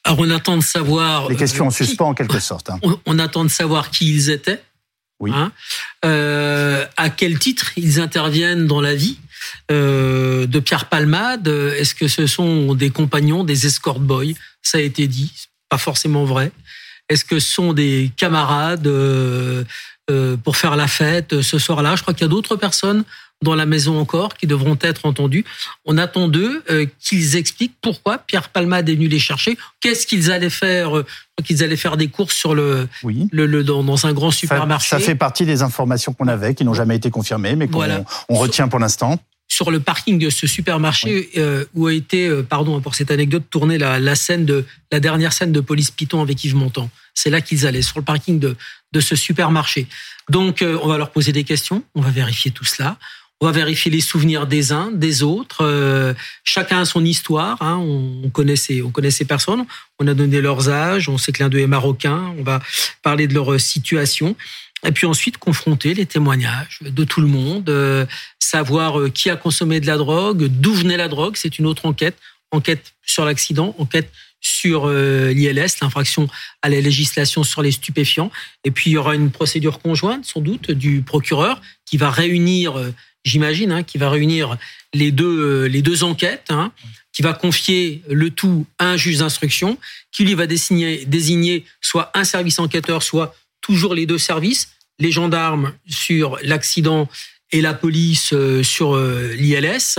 [0.05, 1.29] Alors on attend de savoir.
[1.29, 2.71] Les questions en euh, suspens en quelque sorte.
[2.71, 2.79] Hein.
[3.07, 4.63] On, attend de savoir qui ils étaient.
[5.21, 5.31] Oui.
[5.33, 5.53] Hein,
[6.05, 9.19] euh, à quel titre ils interviennent dans la vie
[9.71, 11.47] euh, de Pierre Palmade.
[11.47, 14.35] Est-ce que ce sont des compagnons, des escort boys?
[14.63, 15.33] Ça a été dit,
[15.69, 16.53] pas forcément vrai.
[17.09, 18.89] Est-ce que ce sont des camarades
[20.45, 21.97] pour faire la fête ce soir-là?
[21.97, 23.05] Je crois qu'il y a d'autres personnes
[23.43, 25.45] dans la maison encore qui devront être entendus.
[25.85, 30.31] On attend d'eux euh, qu'ils expliquent pourquoi Pierre Palmade est venu les chercher, qu'est-ce qu'ils
[30.31, 31.05] allaient faire, euh,
[31.45, 32.89] qu'ils allaient faire des courses sur le,
[33.33, 34.89] le, dans, un grand supermarché?
[34.89, 37.85] Ça, fait partie des informations qu'on avait, qui n'ont jamais été confirmées, mais qu'on
[38.29, 39.19] on retient pour l'instant
[39.53, 43.77] sur le parking de ce supermarché euh, où a été, pardon pour cette anecdote, tournée
[43.77, 46.89] la, la, scène de la dernière scène de Police Python avec Yves Montand.
[47.15, 48.57] C'est là qu'ils allaient sur le parking de
[48.93, 49.87] de ce supermarché.
[50.31, 52.99] Donc on va leur poser des questions, on va vérifier tout cela.
[53.43, 55.65] On va vérifier les souvenirs des uns, des autres.
[55.65, 57.61] Euh, chacun a son histoire.
[57.61, 57.75] Hein.
[57.79, 59.67] On, connaît ces, on connaît ces personnes.
[59.99, 61.09] On a donné leurs âges.
[61.09, 62.33] On sait que l'un d'eux est marocain.
[62.39, 62.63] On va
[63.03, 64.37] parler de leur situation.
[64.85, 68.05] Et puis ensuite, confronter les témoignages de tout le monde, euh,
[68.39, 71.37] savoir euh, qui a consommé de la drogue, d'où venait la drogue.
[71.37, 72.17] C'est une autre enquête.
[72.51, 74.11] Enquête sur l'accident, enquête
[74.43, 76.29] sur l'ILS, l'infraction
[76.61, 78.31] à la législation sur les stupéfiants.
[78.65, 82.75] Et puis, il y aura une procédure conjointe, sans doute, du procureur qui va réunir
[83.25, 84.57] j'imagine, hein, qui va réunir
[84.95, 86.73] les deux, euh, les deux enquêtes, hein,
[87.13, 89.79] qui va confier le tout à un juge d'instruction,
[90.11, 95.11] qui lui va désigner, désigner soit un service enquêteur, soit toujours les deux services, les
[95.11, 97.09] gendarmes sur l'accident
[97.51, 99.99] et la police euh, sur euh, l'ILS,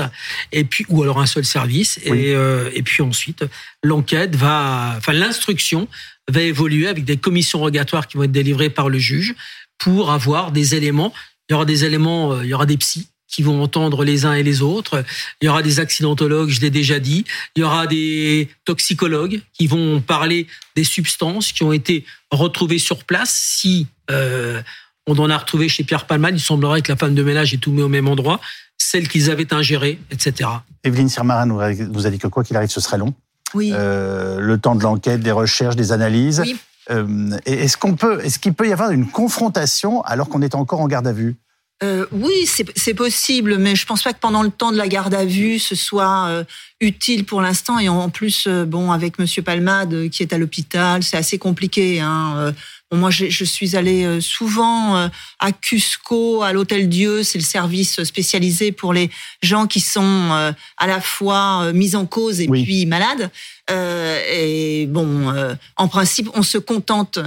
[0.51, 3.45] et puis ou alors un seul service, et, et puis ensuite
[3.83, 5.87] l'enquête va, enfin l'instruction
[6.29, 9.35] va évoluer avec des commissions rogatoires qui vont être délivrées par le juge
[9.77, 11.13] pour avoir des éléments.
[11.49, 14.33] Il y aura des éléments, il y aura des psys qui vont entendre les uns
[14.33, 15.03] et les autres.
[15.41, 17.25] Il y aura des accidentologues, je l'ai déjà dit.
[17.55, 23.03] Il y aura des toxicologues qui vont parler des substances qui ont été retrouvées sur
[23.03, 23.33] place.
[23.33, 24.61] Si euh,
[25.07, 27.57] on en a retrouvé chez Pierre Palman, il semblerait que la femme de ménage ait
[27.57, 28.39] tout mis au même endroit,
[28.77, 30.49] celles qu'ils avaient ingérées, etc.
[30.83, 33.13] Evelyne Sirmarin vous a dit que quoi qu'il arrive, ce serait long.
[33.55, 33.71] Oui.
[33.73, 36.41] Euh, le temps de l'enquête, des recherches, des analyses.
[36.45, 36.55] Oui.
[36.91, 40.81] Euh, est-ce qu'on peut, est-ce qu'il peut y avoir une confrontation alors qu'on est encore
[40.81, 41.37] en garde à vue?
[41.83, 45.13] Euh, oui, c'est possible, mais je pense pas que pendant le temps de la garde
[45.13, 46.43] à vue, ce soit euh,
[46.79, 47.77] utile pour l'instant.
[47.77, 51.99] Et en plus, euh, bon, avec Monsieur Palmade qui est à l'hôpital, c'est assez compliqué.
[51.99, 52.53] Hein,
[52.95, 55.07] moi, je, suis allée euh, souvent euh,
[55.39, 57.23] à Cusco, à l'Hôtel Dieu.
[57.23, 59.09] C'est le service spécialisé pour les
[59.41, 63.31] gens qui sont euh, à la fois mis en cause et puis malades.
[63.69, 65.33] et bon,
[65.77, 67.19] en principe, on se contente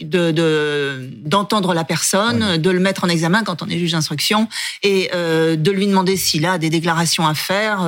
[0.00, 4.48] de d'entendre la personne, de le mettre en examen quand on est juge d'instruction
[4.82, 7.86] et de lui demander s'il a des déclarations à faire,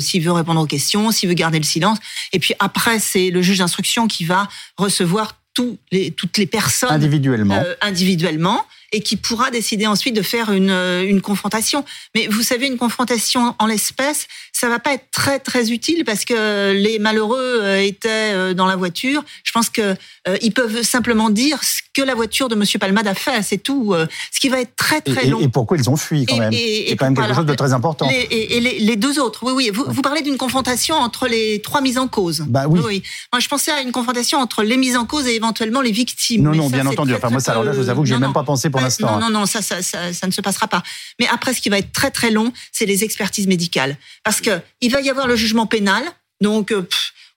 [0.00, 1.98] s'il veut répondre aux questions, s'il veut garder le silence.
[2.32, 6.90] Et puis après, c'est le juge d'instruction qui va recevoir tous les, toutes les personnes
[6.90, 7.62] individuellement.
[7.80, 11.84] individuellement et qui pourra décider ensuite de faire une, une confrontation.
[12.14, 14.28] Mais vous savez, une confrontation en l'espèce,
[14.64, 19.22] ça va pas être très très utile parce que les malheureux étaient dans la voiture.
[19.44, 19.94] Je pense que
[20.40, 23.94] ils peuvent simplement dire ce que la voiture de Monsieur Palmade a fait, c'est tout.
[24.32, 25.40] Ce qui va être très très long.
[25.40, 26.52] Et, pourquoi ils ont fui quand même?
[26.52, 28.08] C'est quand même quelque chose de très important.
[28.08, 29.70] et, les, les, deux autres, oui, oui.
[29.72, 32.44] Vous, vous parlez d'une confrontation entre les trois mises en cause.
[32.48, 32.80] Bah oui.
[32.84, 33.02] oui.
[33.32, 36.42] Moi, je pensais à une confrontation entre les mises en cause et éventuellement les victimes.
[36.42, 37.14] Non, non, bien entendu.
[37.14, 39.18] enfin, moi, ça, alors là, je vous avoue que j'ai même pas pensé pour l'instant.
[39.18, 40.82] Non, non, non, ça ça, ça, ça, ne se passera pas.
[41.20, 44.53] Mais après, ce qui va être très très long, c'est les expertises médicales, parce que
[44.80, 46.02] il va y avoir le jugement pénal,
[46.40, 46.72] donc.
[46.72, 46.86] Euh,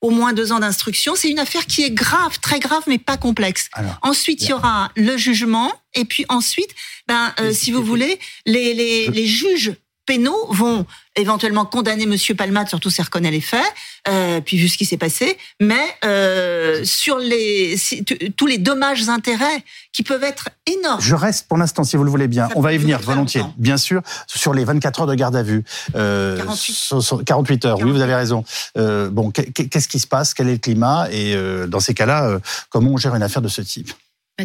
[0.01, 1.15] au moins deux ans d'instruction.
[1.15, 3.69] C'est une affaire qui est grave, très grave, mais pas complexe.
[4.01, 6.69] ensuite, il y aura le jugement, et puis ensuite,
[7.07, 9.73] ben, euh, si vous voulez, les, les, les juges
[10.05, 10.85] pénaux vont
[11.17, 13.61] éventuellement condamner Monsieur Palmade, surtout s'il reconnaît les faits,
[14.07, 15.75] euh, puis vu ce qui s'est passé, mais
[16.05, 17.75] euh, sur les
[18.35, 21.01] tous les dommages intérêts qui peuvent être énormes.
[21.01, 22.47] Je reste pour l'instant, si vous le voulez bien.
[22.55, 25.63] On va y venir volontiers, bien sûr, sur les 24 heures de garde à vue.
[25.95, 27.25] Euh, 48.
[27.25, 28.43] 48 heures, oui, vous avez raison.
[28.75, 30.33] Bon, qu'est-ce qui se passe?
[30.33, 31.07] Quel est le climat?
[31.11, 31.35] Et
[31.67, 33.91] dans ces cas-là, comment on gère une affaire de ce type?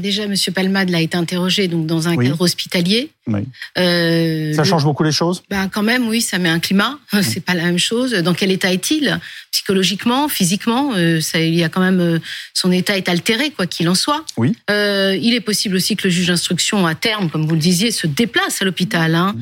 [0.01, 0.35] Déjà, M.
[0.55, 3.11] Palmade a été interrogé donc dans un cadre hospitalier.
[3.27, 3.41] Oui.
[3.79, 5.43] Euh, ça change beaucoup les choses?
[5.51, 6.99] Ben quand même, oui, ça met un climat.
[7.23, 8.13] C'est pas la même chose.
[8.13, 9.21] Dans quel état est-il?
[9.53, 12.19] Psychologiquement, physiquement euh, ça, Il y a quand même euh,
[12.55, 14.25] son état est altéré, quoi qu'il en soit.
[14.39, 14.57] Oui.
[14.71, 18.07] Il est possible aussi que le juge d'instruction, à terme, comme vous le disiez, se
[18.07, 19.37] déplace à l'hôpital, hein,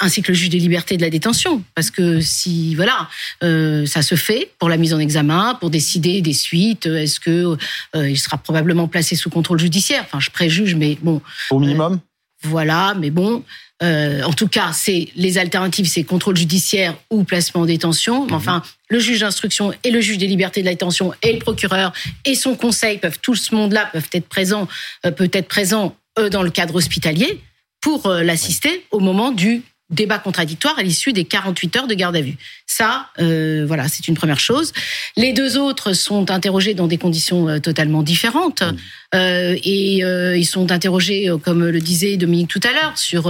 [0.00, 3.08] ainsi que le juge des libertés de la détention, parce que si voilà,
[3.40, 6.86] ça se fait pour la mise en examen, pour décider des suites.
[6.86, 7.56] Est-ce que
[7.96, 9.77] il sera probablement placé sous contrôle judiciaire?
[10.00, 11.20] Enfin, je préjuge, mais bon.
[11.50, 11.94] Au minimum.
[11.94, 13.44] Euh, voilà, mais bon.
[13.82, 18.24] Euh, en tout cas, c'est les alternatives, c'est contrôle judiciaire ou placement en détention.
[18.26, 18.36] Mais mhm.
[18.36, 21.92] enfin, le juge d'instruction et le juge des libertés de la détention et le procureur
[22.24, 24.68] et son conseil peuvent tout ce monde-là peuvent être présents,
[25.06, 25.96] euh, peut être présent
[26.32, 27.40] dans le cadre hospitalier
[27.80, 32.20] pour l'assister au moment du débat contradictoire à l'issue des 48 heures de garde à
[32.20, 32.36] vue.
[32.66, 34.72] Ça, euh, voilà, c'est une première chose.
[35.16, 38.62] Les deux autres sont interrogés dans des conditions euh, totalement différentes.
[39.14, 43.22] Euh, et euh, ils sont interrogés, euh, comme le disait Dominique tout à l'heure, sur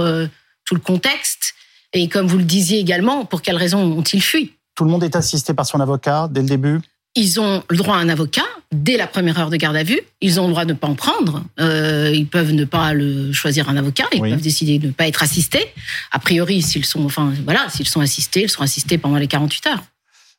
[0.65, 1.53] tout le contexte.
[1.93, 4.53] Et comme vous le disiez également, pour quelles raisons ont-ils fui?
[4.75, 6.79] Tout le monde est assisté par son avocat dès le début?
[7.15, 9.99] Ils ont le droit à un avocat dès la première heure de garde à vue.
[10.21, 11.43] Ils ont le droit de ne pas en prendre.
[11.59, 14.05] Euh, ils peuvent ne pas le choisir un avocat.
[14.13, 15.65] Ils peuvent décider de ne pas être assistés.
[16.11, 19.67] A priori, s'ils sont, enfin, voilà, s'ils sont assistés, ils seront assistés pendant les 48
[19.67, 19.83] heures.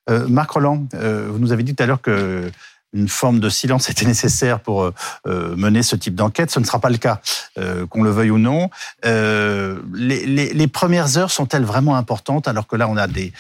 [0.09, 2.51] Euh, Marc Roland, euh, vous nous avez dit tout à l'heure que
[2.93, 4.91] une forme de silence était nécessaire pour
[5.25, 6.51] mener ce type d'enquête.
[6.51, 7.21] Ce ne sera pas le cas,
[7.89, 8.69] qu'on le veuille ou non.
[9.05, 13.33] Les, les, les, premières heures sont-elles vraiment importantes alors que là, on a des,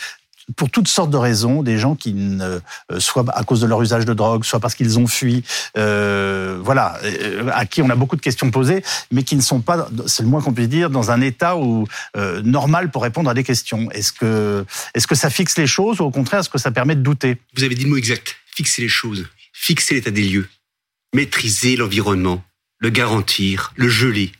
[0.56, 2.60] pour toutes sortes de raisons, des gens qui, ne,
[2.90, 5.44] euh, soit à cause de leur usage de drogue, soit parce qu'ils ont fui,
[5.76, 9.60] euh, voilà, euh, à qui on a beaucoup de questions posées, mais qui ne sont
[9.60, 11.86] pas, c'est le moins qu'on puisse dire, dans un état où
[12.16, 13.90] euh, normal pour répondre à des questions.
[13.90, 16.96] Est-ce que, est-ce que ça fixe les choses ou au contraire, est-ce que ça permet
[16.96, 17.38] de douter?
[17.56, 20.48] Vous avez dit le mot exact, fixer les choses, fixer l'état des lieux,
[21.14, 22.42] maîtriser l'environnement,
[22.78, 24.32] le garantir, le geler.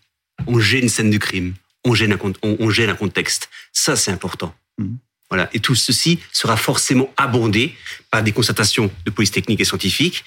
[0.47, 3.49] On gêne une scène du crime, on gêne un, on, on gêne un contexte.
[3.73, 4.55] Ça, c'est important.
[4.79, 4.95] Mmh.
[5.31, 5.49] Voilà.
[5.53, 7.75] Et tout ceci sera forcément abondé
[8.11, 10.25] par des constatations de police technique et scientifique,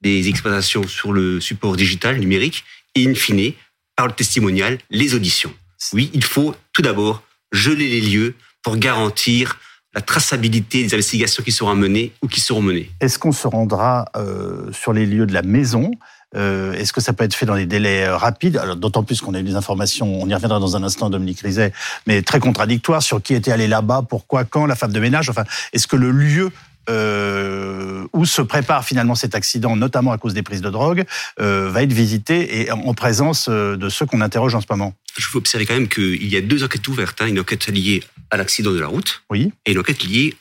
[0.00, 3.52] des exploitations sur le support digital, numérique, et in fine,
[3.96, 5.54] par le testimonial, les auditions.
[5.92, 9.58] Oui, il faut tout d'abord geler les lieux pour garantir
[9.94, 12.90] la traçabilité des investigations qui seront menées ou qui seront menées.
[13.00, 15.92] Est-ce qu'on se rendra euh, sur les lieux de la maison
[16.34, 18.60] Est-ce que ça peut être fait dans des délais euh, rapides?
[18.76, 21.72] D'autant plus qu'on a eu des informations, on y reviendra dans un instant, Dominique Rizet,
[22.06, 25.30] mais très contradictoires sur qui était allé là-bas, pourquoi, quand, la femme de ménage.
[25.30, 26.50] Enfin, est-ce que le lieu
[26.90, 31.04] euh, où se prépare finalement cet accident, notamment à cause des prises de drogue,
[31.40, 34.94] euh, va être visité et en présence euh, de ceux qu'on interroge en ce moment?
[35.16, 37.22] Je veux observer quand même qu'il y a deux enquêtes ouvertes.
[37.22, 37.26] Hein.
[37.26, 39.52] Une enquête liée à l'accident de la route oui.
[39.64, 40.34] et une enquête liée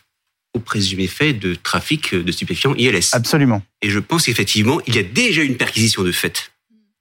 [0.54, 3.10] au présumé fait de trafic de stupéfiants ILS.
[3.12, 3.64] Absolument.
[3.82, 6.52] Et je pense qu'effectivement, il y a déjà une perquisition de fait.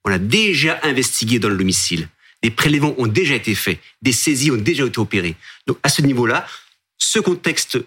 [0.05, 2.09] On a déjà investigué dans le domicile.
[2.43, 3.79] Des prélèvements ont déjà été faits.
[4.01, 5.37] Des saisies ont déjà été opérées.
[5.67, 6.47] Donc, à ce niveau-là,
[6.99, 7.79] ce contexte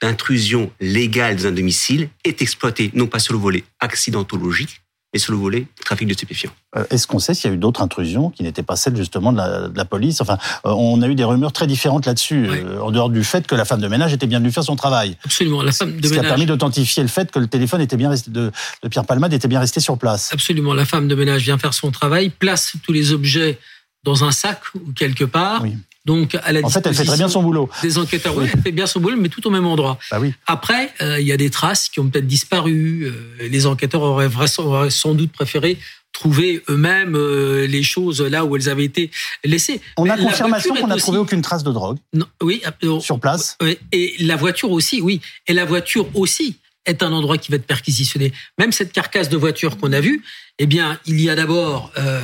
[0.00, 4.80] d'intrusion légale dans un domicile est exploité non pas sur le volet accidentologique,
[5.14, 6.50] et sur le volet trafic de stupéfiants.
[6.76, 9.32] Euh, est-ce qu'on sait s'il y a eu d'autres intrusions qui n'étaient pas celles justement
[9.32, 10.20] de la, de la police?
[10.20, 12.58] Enfin, euh, on a eu des rumeurs très différentes là-dessus, oui.
[12.64, 14.76] euh, en dehors du fait que la femme de ménage était bien venue faire son
[14.76, 15.16] travail.
[15.24, 16.20] Absolument, la femme de Ce ménage.
[16.22, 18.50] qui a permis d'authentifier le fait que le téléphone était bien resté, de,
[18.82, 20.30] de Pierre Palmade était bien resté sur place.
[20.32, 23.58] Absolument, la femme de ménage vient faire son travail, place tous les objets
[24.04, 25.64] dans un sac ou quelque part.
[26.04, 27.70] Donc, à la en fait, elle fait très bien son boulot.
[27.80, 29.98] Des enquêteurs, oui, elle fait bien son boulot, mais tout au même endroit.
[30.10, 30.34] Bah oui.
[30.46, 33.04] Après, euh, il y a des traces qui ont peut-être disparu.
[33.04, 34.28] Euh, les enquêteurs auraient,
[34.58, 35.78] auraient, sans doute préféré
[36.12, 39.10] trouver eux-mêmes euh, les choses là où elles avaient été
[39.44, 39.80] laissées.
[39.96, 41.98] On a confirmation qu'on n'a trouvé aucune trace de drogue.
[42.12, 42.62] Non, oui,
[43.00, 43.56] sur place.
[43.92, 45.20] Et la voiture aussi, oui.
[45.46, 48.32] Et la voiture aussi est un endroit qui va être perquisitionné.
[48.58, 50.22] Même cette carcasse de voiture qu'on a vue,
[50.58, 52.20] eh bien, il y a d'abord euh,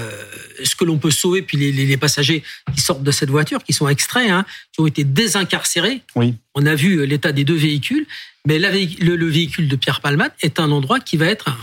[0.63, 2.43] ce que l'on peut sauver, puis les, les, passagers
[2.75, 6.03] qui sortent de cette voiture, qui sont extraits, hein, qui ont été désincarcérés.
[6.15, 6.35] Oui.
[6.55, 8.07] On a vu l'état des deux véhicules,
[8.47, 11.59] mais la, le, le, véhicule de Pierre Palmade est un endroit qui va être un,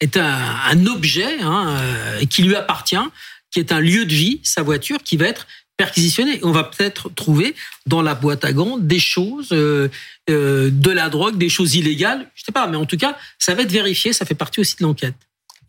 [0.00, 2.96] est un, un objet hein, euh, qui lui appartient,
[3.50, 5.46] qui est un lieu de vie, sa voiture, qui va être
[5.78, 6.40] perquisitionner.
[6.42, 7.54] On va peut-être trouver
[7.86, 9.88] dans la boîte à gants des choses, euh,
[10.28, 12.30] euh, de la drogue, des choses illégales.
[12.34, 14.12] Je sais pas, mais en tout cas, ça va être vérifié.
[14.12, 15.14] Ça fait partie aussi de l'enquête.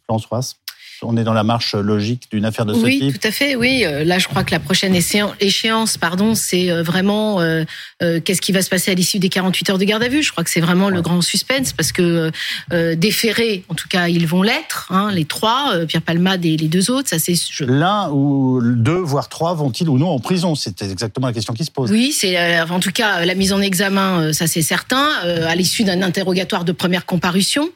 [0.05, 0.57] Françoise
[1.03, 3.03] on est dans la marche logique d'une affaire de ce type.
[3.03, 3.55] Oui, tout à fait.
[3.55, 7.65] Oui, euh, là, je crois que la prochaine échéance, pardon, c'est euh, vraiment euh,
[7.99, 10.23] qu'est-ce qui va se passer à l'issue des 48 heures de garde à vue?
[10.23, 12.31] Je crois que c'est vraiment le grand suspense parce que
[12.95, 14.87] déférés, en tout cas, ils vont l'être.
[14.89, 17.33] Hein, les trois, Pierre Palmade et les deux autres, ça c'est.
[17.61, 20.55] L'un ou deux, voire trois, vont-ils ou non en prison?
[20.55, 21.91] C'est exactement la question qui se pose.
[21.91, 26.01] Oui, c'est en tout cas la mise en examen, ça c'est certain, à l'issue d'un
[26.01, 27.69] interrogatoire de première comparution.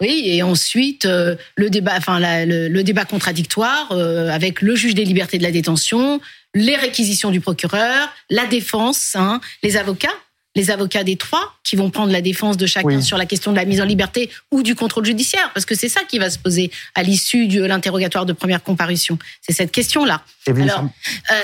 [0.00, 5.04] Oui, et ensuite euh, le débat, enfin le, débat contradictoire euh, avec le juge des
[5.04, 6.20] libertés de la détention,
[6.54, 10.08] les réquisitions du procureur, la défense, hein, les avocats,
[10.56, 13.56] les avocats des trois qui vont prendre la défense de chacun sur la question de
[13.56, 16.38] la mise en liberté ou du contrôle judiciaire, parce que c'est ça qui va se
[16.38, 19.18] poser à l'issue de l'interrogatoire de première comparution.
[19.42, 20.22] C'est cette question-là.
[20.48, 20.86] Alors,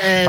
[0.04, 0.26] euh,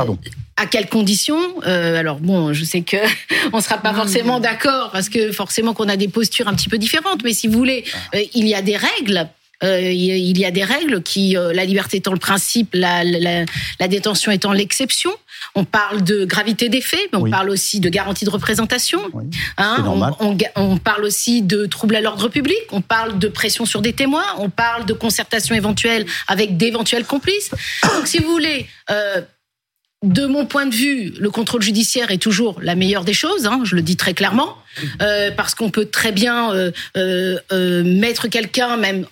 [0.56, 2.96] à quelles conditions euh, Alors bon, je sais que
[3.52, 6.78] on sera pas forcément d'accord parce que forcément qu'on a des postures un petit peu
[6.78, 7.24] différentes.
[7.24, 9.28] Mais si vous voulez, euh, il y a des règles.
[9.64, 13.44] Euh, il y a des règles qui, la liberté étant le principe, la, la,
[13.80, 15.10] la détention étant l'exception.
[15.54, 19.00] On parle de gravité des faits, mais on parle aussi de garantie de représentation.
[19.56, 22.58] Hein, on, on, on, parle aussi de troubles à l'ordre public.
[22.70, 24.24] On parle de pression sur des témoins.
[24.38, 27.50] On parle de concertation éventuelle avec d'éventuels complices.
[27.94, 28.66] Donc, si vous voulez.
[28.90, 29.22] Euh,
[30.04, 33.60] de mon point de vue, le contrôle judiciaire est toujours la meilleure des choses, hein,
[33.64, 34.56] je le dis très clairement,
[35.02, 39.06] euh, parce qu'on peut très bien euh, euh, mettre quelqu'un, même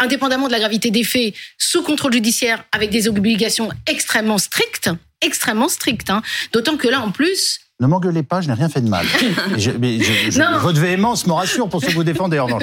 [0.00, 4.90] indépendamment de la gravité des faits, sous contrôle judiciaire avec des obligations extrêmement strictes,
[5.20, 6.10] extrêmement strictes.
[6.10, 6.22] Hein.
[6.52, 9.06] D'autant que là, en plus, ne m'engueulez pas, je n'ai rien fait de mal.
[9.56, 12.38] je, mais je, votre véhémence me rassure pour ce que vous défendez.
[12.38, 12.48] En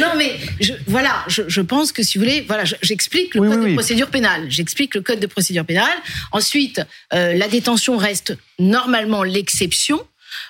[0.00, 0.36] non, mais
[0.86, 4.46] voilà, je, pense que si vous voulez, voilà, j'explique le code de procédure pénale.
[4.48, 5.98] J'explique le code de procédure pénale.
[6.32, 6.80] Ensuite,
[7.12, 10.00] euh, la détention reste normalement l'exception.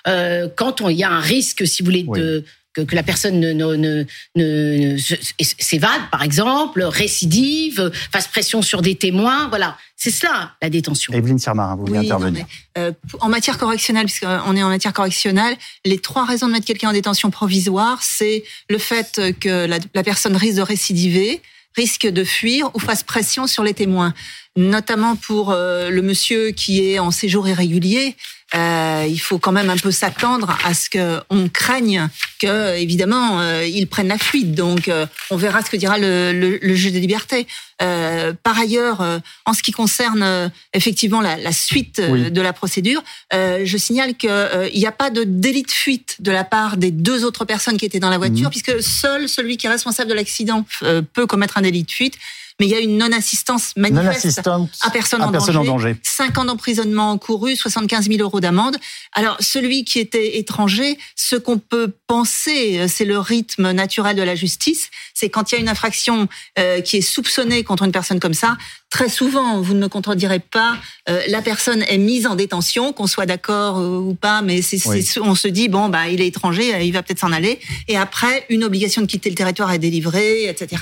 [0.07, 2.43] Euh, quand il y a un risque, si vous voulez, de
[2.75, 4.05] que, la personne ne, ne,
[4.35, 9.47] ne, s'évade, par exemple, récidive, fasse pression sur des témoins.
[9.49, 11.13] Voilà, c'est cela la détention.
[11.13, 12.45] Evelyne Sermarin, vous voulez intervenir.
[12.77, 15.55] Euh, en matière correctionnelle, puisqu'on est en matière correctionnelle,
[15.85, 20.03] les trois raisons de mettre quelqu'un en détention provisoire, c'est le fait que la, la
[20.03, 21.41] personne risque de récidiver,
[21.75, 24.13] risque de fuir ou fasse pression sur les témoins
[24.55, 28.15] notamment pour euh, le monsieur qui est en séjour irrégulier,
[28.55, 32.07] euh, il faut quand même un peu s'attendre à ce qu'on craigne
[32.39, 34.53] que, évidemment, euh, il prenne la fuite.
[34.53, 37.47] Donc, euh, on verra ce que dira le, le, le juge des libertés.
[37.77, 39.01] par ailleurs,
[39.45, 43.03] en ce qui concerne effectivement la, la suite de la procédure,
[43.33, 44.31] je signale qu'il
[44.73, 47.85] n'y a pas de délit de fuite de la part des deux autres personnes qui
[47.85, 48.51] étaient dans la voiture, mmh.
[48.51, 50.65] puisque seul celui qui est responsable de l'accident
[51.11, 52.17] peut commettre un délit de fuite
[52.59, 54.39] mais il y a une non-assistance manifeste
[54.81, 55.95] à personne, en, danger.
[56.03, 58.77] 5 ans d'emprisonnement encouru, 75 000 euros d'amende.
[59.13, 64.35] Alors, celui qui était étranger, ce qu'on peut penser, c'est le rythme naturel de la
[64.35, 66.27] justice, c'est quand il y a une infraction
[66.57, 68.57] euh, qui est soupçonnée contre une personne comme ça,
[68.89, 70.77] très souvent, vous ne me contredirez pas,
[71.09, 74.79] euh, la personne est mise en détention, qu'on soit d'accord euh, ou pas, mais c'est,
[75.19, 77.59] on se dit, bon, bah, il est étranger, il va peut-être s'en aller.
[77.87, 80.77] Et après, une obligation de quitter le territoire est délivrée, etc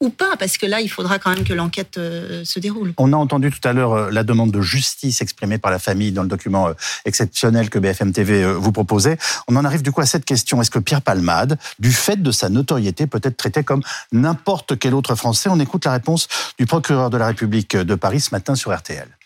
[0.00, 2.94] ou pas, parce que là, il faudra quand même que l'enquête euh, se déroule.
[2.98, 6.12] On a entendu tout à l'heure euh, la demande de justice exprimée par la famille
[6.12, 6.72] dans le document euh,
[7.04, 9.18] exceptionnel que BFM TV vous proposait.
[9.48, 10.60] On en arrive du coup à cette question.
[10.60, 13.82] Est-ce que Pierre Palmade, du fait de sa notoriété, peut être traité comme
[14.12, 15.48] n'importe quel autre Français?
[15.50, 16.28] On écoute la réponse
[16.58, 19.17] du procureur de la République de Paris ce matin sur RTL.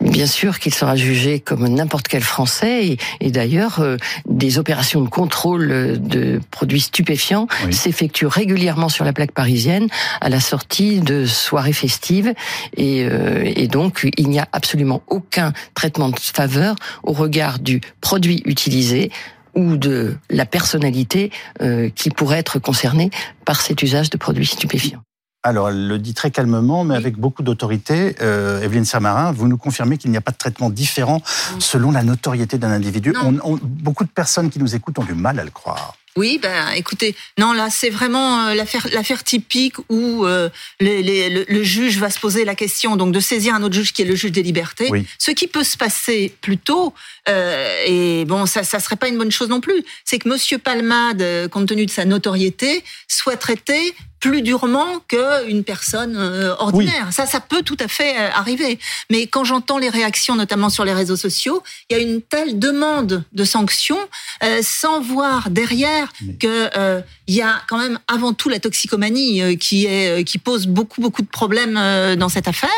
[0.00, 3.96] Bien sûr qu'il sera jugé comme n'importe quel Français et, d'ailleurs euh,
[4.28, 9.88] des opérations de contrôle de produits stupéfiants s'effectuent régulièrement sur la plaque parisienne
[10.20, 12.32] à la sortie de soirées festives
[12.76, 17.80] et, euh, et donc il n'y a absolument aucun traitement de faveur au regard du
[18.00, 19.10] produit utilisé
[19.56, 23.10] ou de la personnalité euh, qui pourrait être concernée
[23.44, 25.02] par cet usage de produits stupéfiants.
[25.44, 28.16] Alors, elle le dit très calmement, mais avec beaucoup d'autorité.
[28.20, 31.22] Euh, Evelyne Sermarin, vous nous confirmez qu'il n'y a pas de traitement différent
[31.60, 33.14] selon la notoriété d'un individu.
[33.62, 35.94] beaucoup de personnes qui nous écoutent ont du mal à le croire.
[36.18, 40.48] Oui, ben écoutez, non là c'est vraiment euh, l'affaire typique où euh,
[40.80, 44.04] le, juge va se poser la question donc de saisir un autre juge qui est
[44.04, 44.90] le juge des libertés.
[45.18, 46.92] Ce qui peut se passer plus tôt
[47.28, 50.58] euh, et bon ça ça serait pas une bonne chose non plus, c'est que Monsieur
[50.58, 57.08] Palmade, compte tenu de sa notoriété, soit traité plus durement qu'une personne euh, ordinaire.
[57.12, 58.78] Ça, ça peut tout à fait euh, arriver.
[59.10, 62.58] Mais quand j'entends les réactions, notamment sur les réseaux sociaux, il y a une telle
[62.58, 63.98] demande de sanctions
[64.42, 69.58] euh, sans voir derrière que euh, il y a quand même avant tout la toxicomanie
[69.58, 71.74] qui est qui pose beaucoup beaucoup de problèmes
[72.16, 72.70] dans cette affaire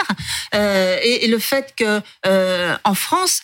[0.53, 2.01] et, et, le fait que
[2.85, 3.43] en France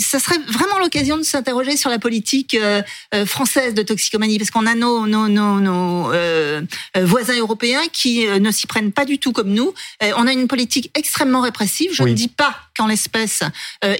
[0.00, 2.82] ça serait vraiment l'occasion de s'interroger sur la politique euh,
[3.14, 6.62] euh, française de toxicomanie, parce qu'on a nos, nos, nos, nos euh,
[7.02, 9.74] voisins européens qui ne s'y prennent pas du tout comme nous.
[10.16, 11.90] on a une politique extrêmement répressive.
[11.92, 13.42] Je ne dis pas qu'en l'espèce,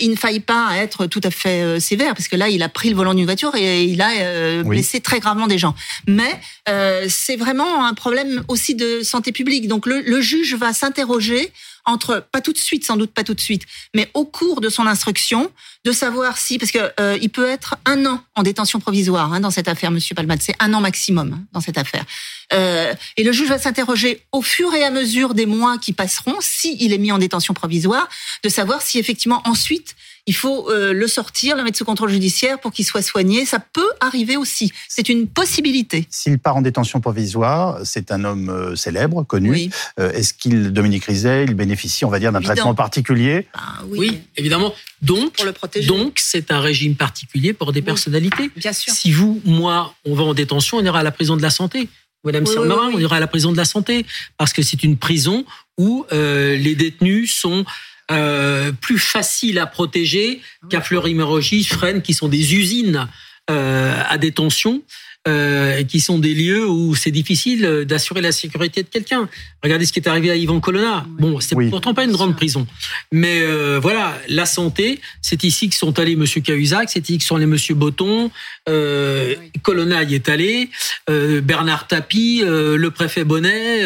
[0.01, 2.91] il ne faille pas être tout à fait sévère, parce que là, il a pris
[2.91, 5.75] le volant d'une voiture et il a blessé très gravement des gens.
[6.07, 6.41] Mais
[7.09, 9.69] c'est vraiment un problème aussi de santé publique.
[9.69, 11.53] Donc le, le juge va s'interroger
[11.85, 13.63] entre, pas tout de suite, sans doute pas tout de suite,
[13.95, 15.51] mais au cours de son instruction,
[15.85, 19.41] de savoir si, parce que euh, il peut être un an en détention provisoire hein,
[19.41, 22.05] dans cette affaire, Monsieur Palmade, c'est un an maximum hein, dans cette affaire.
[22.53, 26.37] Euh, et le juge va s'interroger au fur et à mesure des mois qui passeront,
[26.41, 28.09] si il est mis en détention provisoire,
[28.43, 29.95] de savoir si effectivement ensuite
[30.27, 33.45] il faut euh, le sortir, le mettre sous contrôle judiciaire pour qu'il soit soigné.
[33.45, 34.73] Ça peut arriver aussi.
[34.89, 36.07] C'est une possibilité.
[36.09, 39.71] S'il part en détention provisoire, c'est un homme euh, célèbre, connu.
[40.01, 43.47] Euh, est-ce qu'il, Dominique Rizet, il bénéficie, on va dire, d'un traitement particulier?
[43.55, 44.21] Ben oui.
[44.37, 44.73] évidemment.
[45.03, 45.87] Donc, pour le protéger.
[45.89, 48.51] donc, c'est un régime particulier pour des personnalités.
[48.57, 48.95] Bien sûr.
[48.95, 51.89] Si vous, moi, on va en détention, on ira à la prison de la santé.
[52.25, 54.07] Madame oui, on ira à la prison de la santé
[54.39, 55.45] parce que c'est une prison
[55.77, 57.67] où les détenus sont
[58.11, 63.09] euh, plus facile à protéger qu'à Fleury-Mérogis, Fresnes, qui sont des usines
[63.51, 64.83] euh, à détention.
[65.27, 69.27] Euh, qui sont des lieux où c'est difficile d'assurer la sécurité de quelqu'un.
[69.63, 71.07] Regardez ce qui est arrivé à Yvan Colonna.
[71.19, 72.67] Bon, c'est pourtant pas une grande prison,
[73.11, 77.25] mais euh, voilà, la santé, c'est ici que sont allés Monsieur Cahuzac, c'est ici que
[77.25, 78.31] sont allés Monsieur Botton,
[78.69, 80.69] euh, Colonna y est allé,
[81.09, 83.83] euh, Bernard Tapie, euh, le préfet Bonnet,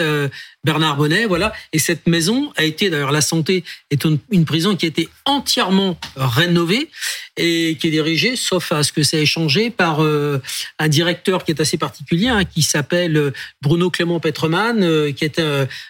[0.64, 1.52] Bernard Bonnet, voilà.
[1.72, 5.98] Et cette maison a été, d'ailleurs, la santé est une, prison qui a été entièrement
[6.16, 6.90] rénovée
[7.36, 10.42] et qui est dirigée, sauf à ce que ça ait changé, par euh,
[10.78, 15.24] un directeur qui est assez particulier, hein, qui s'appelle euh, Bruno Clément Petreman, euh, qui
[15.24, 15.40] est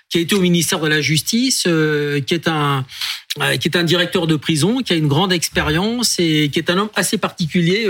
[0.08, 1.68] qui a été au ministère de la Justice,
[2.26, 2.84] qui est un
[3.60, 6.78] qui est un directeur de prison, qui a une grande expérience et qui est un
[6.78, 7.86] homme assez particulier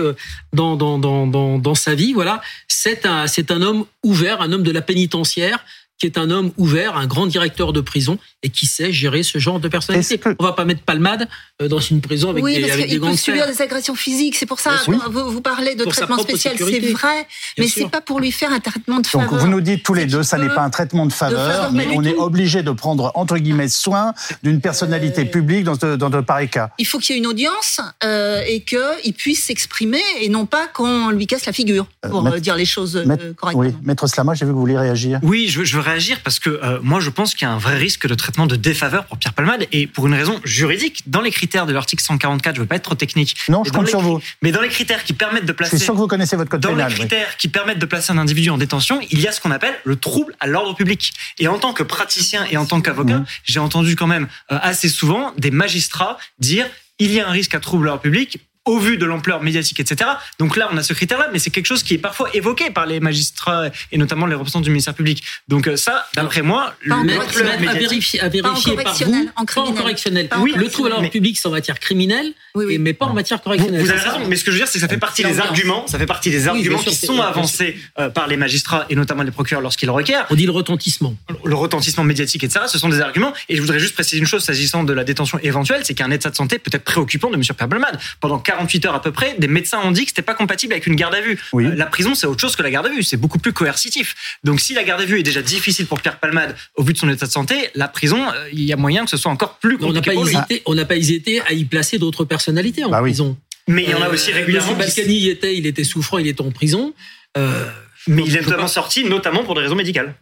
[0.52, 2.12] dans dans dans dans, dans sa vie.
[2.12, 5.64] Voilà, c'est un c'est un homme ouvert, un homme de la pénitentiaire
[5.98, 9.38] qui est un homme ouvert, un grand directeur de prison et qui sait gérer ce
[9.38, 10.18] genre de personnalité.
[10.18, 10.30] Que...
[10.38, 11.28] On va pas mettre Palmade
[11.60, 14.36] euh, dans une prison avec oui, des, avec des peut subir des agressions physiques.
[14.36, 17.26] C'est pour ça que vous, vous, parlez de traitement spécial, c'est vrai,
[17.58, 19.28] mais c'est pas pour lui faire un traitement de faveur.
[19.28, 21.88] Donc vous nous dites tous les deux, ça n'est pas un traitement de faveur, mais
[21.94, 26.10] on est obligé de prendre entre guillemets soin d'une personnalité euh, publique dans de, dans
[26.10, 26.70] de pareils cas.
[26.78, 30.68] Il faut qu'il y ait une audience euh, et qu'il puisse s'exprimer et non pas
[30.68, 33.04] qu'on lui casse la figure pour dire les choses
[33.36, 33.64] correctement.
[33.64, 35.18] Oui, maître Slama, j'ai vu que vous vouliez réagir.
[35.22, 37.58] Oui, je, je veux réagir parce que euh, moi, je pense qu'il y a un
[37.58, 41.02] vrai risque de traitement de défaveur pour Pierre Palmade et pour une raison juridique.
[41.06, 43.36] Dans les critères de l'article 144, je veux pas être trop technique.
[43.48, 44.20] Non, je compte sur vous.
[44.42, 45.78] Mais dans les critères qui permettent de placer.
[45.78, 46.90] C'est sûr que vous connaissez votre code dans pénal.
[46.90, 49.50] Les critères qui permettent de placer un individu en détention, il y a ce qu'on
[49.50, 51.12] appelle le trouble à l'ordre public.
[51.38, 53.26] Et en tant que praticien et en tant qu'avocat, mmh.
[53.44, 56.66] j'ai entendu quand même euh, assez souvent des magistrats dire
[56.98, 58.38] il y a un risque à trouble à l'ordre public
[58.68, 60.10] au vu de l'ampleur médiatique, etc.
[60.38, 62.86] Donc là, on a ce critère-là, mais c'est quelque chose qui est parfois évoqué par
[62.86, 65.24] les magistrats et notamment les représentants du ministère public.
[65.48, 69.72] Donc euh, ça, d'après moi, l'ampleur à vérifier, à vérifier par vous, en pas en
[69.72, 70.28] correctionnel.
[70.40, 73.80] oui, le trouble à l'ordre public, c'est en matière criminelle, mais pas en matière correctionnelle.
[73.80, 75.40] Vous, avez raison, mais ce que je veux dire, c'est que ça fait partie des
[75.40, 79.22] arguments, ça fait partie des arguments qui sont avancés euh, par les magistrats et notamment
[79.22, 80.26] les procureurs lorsqu'ils requièrent.
[80.30, 81.14] On dit le retentissement.
[81.44, 82.66] Le retentissement médiatique, etc.
[82.68, 83.32] Ce sont des arguments.
[83.48, 86.30] Et je voudrais juste préciser une chose s'agissant de la détention éventuelle, c'est qu'un état
[86.30, 87.42] de santé peut être préoccupant de M.
[87.56, 87.98] Perbelman.
[88.20, 90.86] Pendant 48 heures à peu près, des médecins ont dit que c'était pas compatible avec
[90.86, 91.38] une garde à vue.
[91.54, 93.02] Euh, la prison, c'est autre chose que la garde à vue.
[93.02, 94.16] C'est beaucoup plus coercitif.
[94.44, 96.98] Donc, si la garde à vue est déjà difficile pour Pierre Palmade au vu de
[96.98, 99.58] son état de santé, la prison, euh, il y a moyen que ce soit encore
[99.58, 100.10] plus compliqué.
[100.16, 103.00] On n'a pas hésité, on n'a pas hésité à y placer d'autres personnalités en bah
[103.00, 103.36] prison.
[103.68, 104.72] Mais il y en a aussi euh, régulièrement.
[104.72, 104.78] M.
[104.78, 106.94] Balkany y était, il était souffrant, il était en prison.
[107.36, 110.14] mais il est notamment sorti, notamment pour des raisons médicales.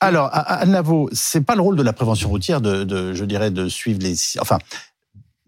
[0.00, 3.24] Alors, à, à Navo, c'est pas le rôle de la prévention routière de, de, je
[3.24, 4.58] dirais, de suivre les, enfin,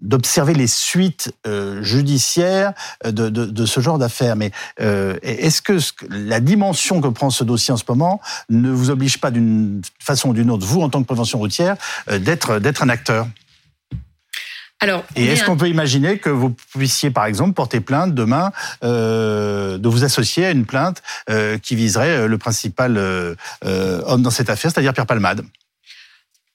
[0.01, 2.73] d'observer les suites euh, judiciaires
[3.05, 4.37] de, de, de, ce genre d'affaires.
[4.37, 5.79] Mais euh, est-ce que
[6.09, 10.31] la dimension que prend ce dossier en ce moment ne vous oblige pas d'une façon
[10.31, 11.77] ou d'une autre, vous en tant que prévention routière,
[12.11, 13.27] euh, d'être d'être un acteur?
[14.83, 18.51] Alors, et est-ce qu'on peut imaginer que vous puissiez, par exemple, porter plainte demain,
[18.83, 24.31] euh, de vous associer à une plainte euh, qui viserait le principal euh, homme dans
[24.31, 25.45] cette affaire, c'est-à-dire Pierre Palmade?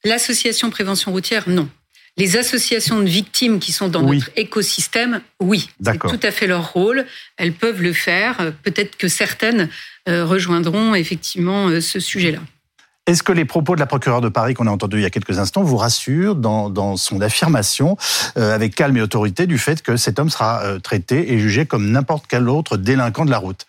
[0.03, 1.69] L'association prévention routière, non.
[2.17, 6.71] Les associations de victimes qui sont dans notre écosystème, oui, c'est tout à fait leur
[6.71, 7.05] rôle.
[7.35, 8.53] Elles peuvent le faire.
[8.63, 9.69] Peut-être que certaines
[10.07, 12.39] euh, rejoindront effectivement euh, ce sujet-là.
[13.05, 15.09] Est-ce que les propos de la procureure de Paris qu'on a entendu il y a
[15.09, 17.97] quelques instants vous rassurent dans, son affirmation
[18.37, 21.91] euh, avec calme et autorité du fait que cet homme sera traité et jugé comme
[21.91, 23.67] n'importe quel autre délinquant de la route?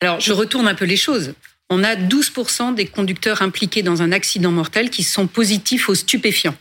[0.00, 1.34] Alors, je retourne un peu les choses
[1.68, 6.54] on a 12% des conducteurs impliqués dans un accident mortel qui sont positifs aux stupéfiants.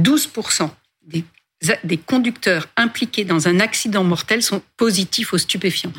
[0.00, 0.70] 12%
[1.06, 1.24] des,
[1.84, 5.92] des, conducteurs impliqués dans un accident mortel sont positifs aux stupéfiants.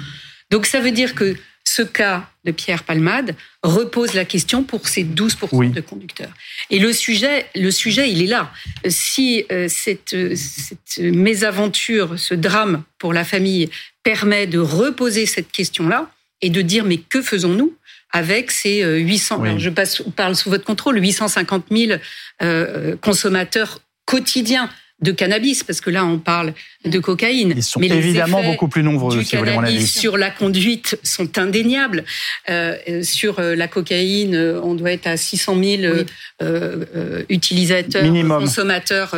[0.52, 5.04] Donc ça veut dire que ce cas de Pierre Palmade repose la question pour ces
[5.04, 6.32] 12% de conducteurs.
[6.70, 8.52] Et le sujet, le sujet, il est là.
[8.88, 13.70] Si euh, cette, cette mésaventure, ce drame pour la famille
[14.04, 16.10] permet de reposer cette question-là,
[16.41, 17.76] et de dire mais que faisons-nous
[18.12, 21.98] avec ces 800, euh, je parle sous votre contrôle, 850 000 euh,
[22.41, 27.53] euh, consommateurs quotidiens de cannabis, parce que là on parle de cocaïne.
[27.55, 29.24] Ils sont évidemment beaucoup plus nombreux.
[29.24, 29.86] si vous voulez mon avis.
[29.86, 32.03] sur la conduite sont indéniables.
[32.49, 35.93] Euh, sur la cocaïne, on doit être à 600 000
[36.41, 38.41] euh, utilisateurs, Minimum.
[38.41, 39.16] consommateurs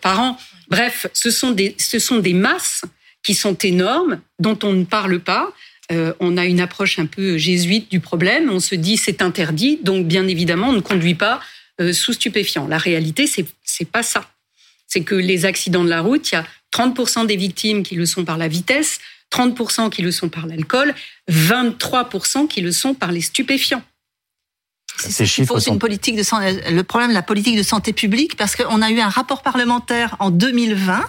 [0.00, 0.38] par an.
[0.68, 2.82] Bref, ce sont des ce sont des masses
[3.24, 5.52] qui sont énormes, dont on ne parle pas.
[5.92, 8.48] Euh, on a une approche un peu jésuite du problème.
[8.50, 11.40] On se dit c'est interdit, donc bien évidemment on ne conduit pas euh,
[11.92, 12.66] sous stupéfiants.
[12.66, 14.30] La réalité c'est c'est pas ça.
[14.86, 18.06] C'est que les accidents de la route, il y a 30% des victimes qui le
[18.06, 18.98] sont par la vitesse,
[19.32, 20.94] 30% qui le sont par l'alcool,
[21.30, 23.82] 23% qui le sont par les stupéfiants.
[24.98, 25.74] Ces chiffres sont...
[25.74, 29.00] une politique de le problème de la politique de santé publique parce qu'on a eu
[29.00, 31.04] un rapport parlementaire en 2020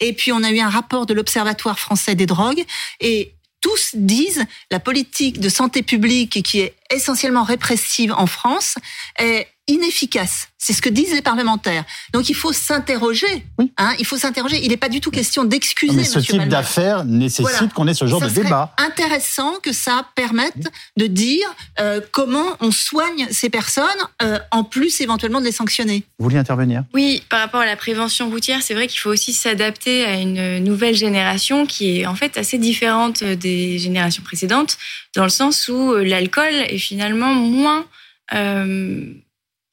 [0.00, 2.64] et puis on a eu un rapport de l'Observatoire français des drogues
[3.00, 8.76] et tous disent la politique de santé publique qui est essentiellement répressive en France
[9.18, 10.48] est inefficace.
[10.58, 11.84] C'est ce que disent les parlementaires.
[12.12, 13.46] Donc il faut s'interroger.
[13.78, 14.60] Hein, il faut s'interroger.
[14.62, 15.96] Il n'est pas du tout question d'excuser.
[15.96, 18.74] Mais ce type d'affaires nécessite qu'on ait ce genre de débat.
[18.76, 20.68] Intéressant que ça permette
[20.98, 21.46] de dire
[21.78, 23.86] euh, comment on soigne ces personnes,
[24.22, 26.04] euh, en plus éventuellement de les sanctionner.
[26.18, 26.84] Vous vouliez intervenir?
[26.92, 30.58] Oui, par rapport à la prévention routière, c'est vrai qu'il faut aussi s'adapter à une
[30.58, 34.76] nouvelle génération qui est en fait assez différente des générations précédentes,
[35.14, 37.86] dans le sens où euh, l'alcool est finalement moins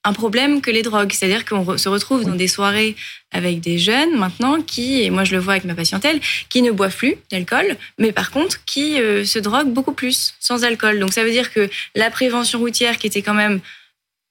[0.07, 1.11] un problème que les drogues.
[1.11, 2.95] C'est-à-dire qu'on se retrouve dans des soirées
[3.31, 6.71] avec des jeunes maintenant qui, et moi je le vois avec ma patientèle, qui ne
[6.71, 10.99] boivent plus d'alcool, mais par contre qui euh, se droguent beaucoup plus sans alcool.
[10.99, 13.59] Donc ça veut dire que la prévention routière qui était quand même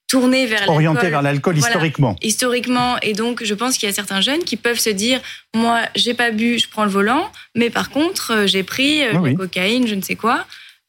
[0.09, 2.16] tournée vers orientée vers l'alcool historiquement.
[2.22, 5.20] Historiquement, et donc je pense qu'il y a certains jeunes qui peuvent se dire,
[5.55, 9.12] moi j'ai pas bu, je prends le volant, mais par contre euh, j'ai pris euh,
[9.12, 10.47] la cocaïne, je ne sais quoi.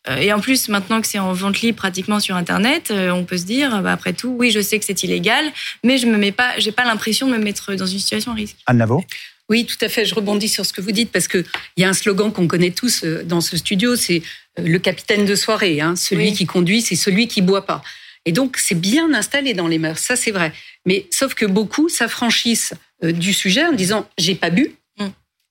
[0.09, 3.23] Euh, et en plus, maintenant que c'est en vente libre pratiquement sur Internet, euh, on
[3.23, 5.45] peut se dire, bah, après tout, oui, je sais que c'est illégal,
[5.83, 8.35] mais je me mets pas, j'ai pas l'impression de me mettre dans une situation à
[8.35, 8.57] risque.
[8.65, 9.03] Anne Lavaux
[9.49, 10.05] oui, tout à fait.
[10.05, 11.37] Je rebondis sur ce que vous dites parce que
[11.77, 14.21] il y a un slogan qu'on connaît tous euh, dans ce studio, c'est
[14.57, 15.79] le capitaine de soirée.
[15.79, 15.95] Hein.
[15.95, 17.81] Celui qui conduit, c'est celui qui boit pas.
[18.25, 20.51] Et donc, c'est bien installé dans les mœurs, ça c'est vrai.
[20.85, 24.75] Mais sauf que beaucoup s'affranchissent du sujet en disant j'ai pas bu,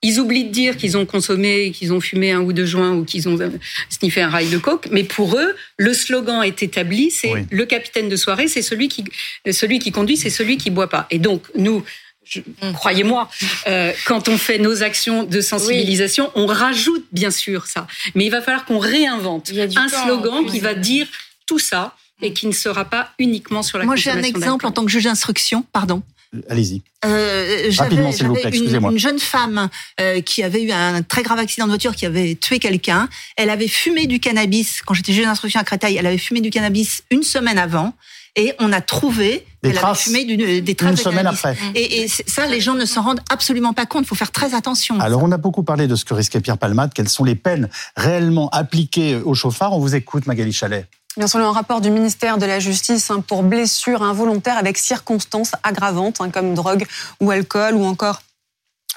[0.02, 3.04] ils oublient de dire qu'ils ont consommé, qu'ils ont fumé un ou deux joints ou
[3.04, 3.38] qu'ils ont
[3.88, 4.88] sniffé un rail de coke.
[4.90, 9.04] Mais pour eux, le slogan est établi, c'est le capitaine de soirée, c'est celui qui,
[9.50, 11.06] celui qui conduit, c'est celui qui boit pas.
[11.10, 11.82] Et donc, nous,
[12.74, 13.28] croyez-moi,
[13.68, 17.86] euh, quand on fait nos actions de sensibilisation, on rajoute bien sûr ça.
[18.14, 21.06] Mais il va falloir qu'on réinvente un slogan qui va dire
[21.46, 24.72] tout ça et qui ne sera pas uniquement sur la Moi, j'ai un exemple en
[24.72, 26.02] tant que juge d'instruction, pardon.
[26.48, 26.82] Allez-y.
[27.04, 28.90] Euh, Rapidement, s'il vous plaît, excusez-moi.
[28.90, 29.68] Une, jeune femme
[30.00, 33.08] euh, qui avait eu un très grave accident de voiture, qui avait tué quelqu'un.
[33.36, 36.50] Elle avait fumé du cannabis, quand j'étais juge d'instruction à Créteil, elle avait fumé du
[36.50, 37.94] cannabis une semaine avant.
[38.38, 41.56] Et on a trouvé des traces, avait fumé des traces une semaine après.
[41.74, 44.04] Et, et, ça, les gens ne s'en rendent absolument pas compte.
[44.04, 45.00] Il faut faire très attention.
[45.00, 46.92] Alors, on a beaucoup parlé de ce que risquait Pierre Palmade.
[46.92, 50.86] Quelles sont les peines réellement appliquées au chauffard On vous écoute, Magali Chalet.
[51.16, 55.52] Bien selon un rapport du ministère de la Justice hein, pour blessure involontaire avec circonstances
[55.62, 56.84] aggravantes, hein, comme drogue
[57.22, 58.20] ou alcool ou encore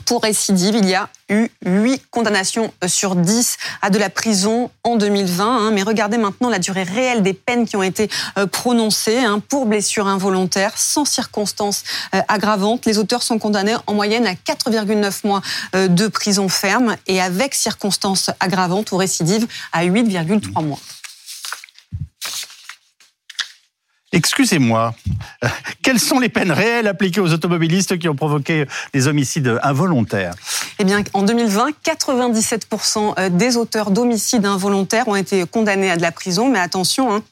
[0.03, 0.75] pour récidive.
[0.75, 5.45] Il y a eu 8 condamnations sur 10 à de la prison en 2020.
[5.45, 5.71] Hein.
[5.71, 8.09] Mais regardez maintenant la durée réelle des peines qui ont été
[8.51, 11.85] prononcées hein, pour blessure involontaire sans circonstances
[12.27, 12.85] aggravantes.
[12.85, 15.41] Les auteurs sont condamnés en moyenne à 4,9 mois
[15.73, 20.79] de prison ferme et avec circonstances aggravantes ou récidives à 8,3 mois.
[24.11, 24.95] Excusez-moi,
[25.83, 30.33] quelles sont les peines réelles appliquées aux automobilistes qui ont provoqué des homicides involontaires?
[30.79, 36.11] Eh bien, en 2020, 97% des auteurs d'homicides involontaires ont été condamnés à de la
[36.11, 36.49] prison.
[36.49, 37.23] Mais attention, hein,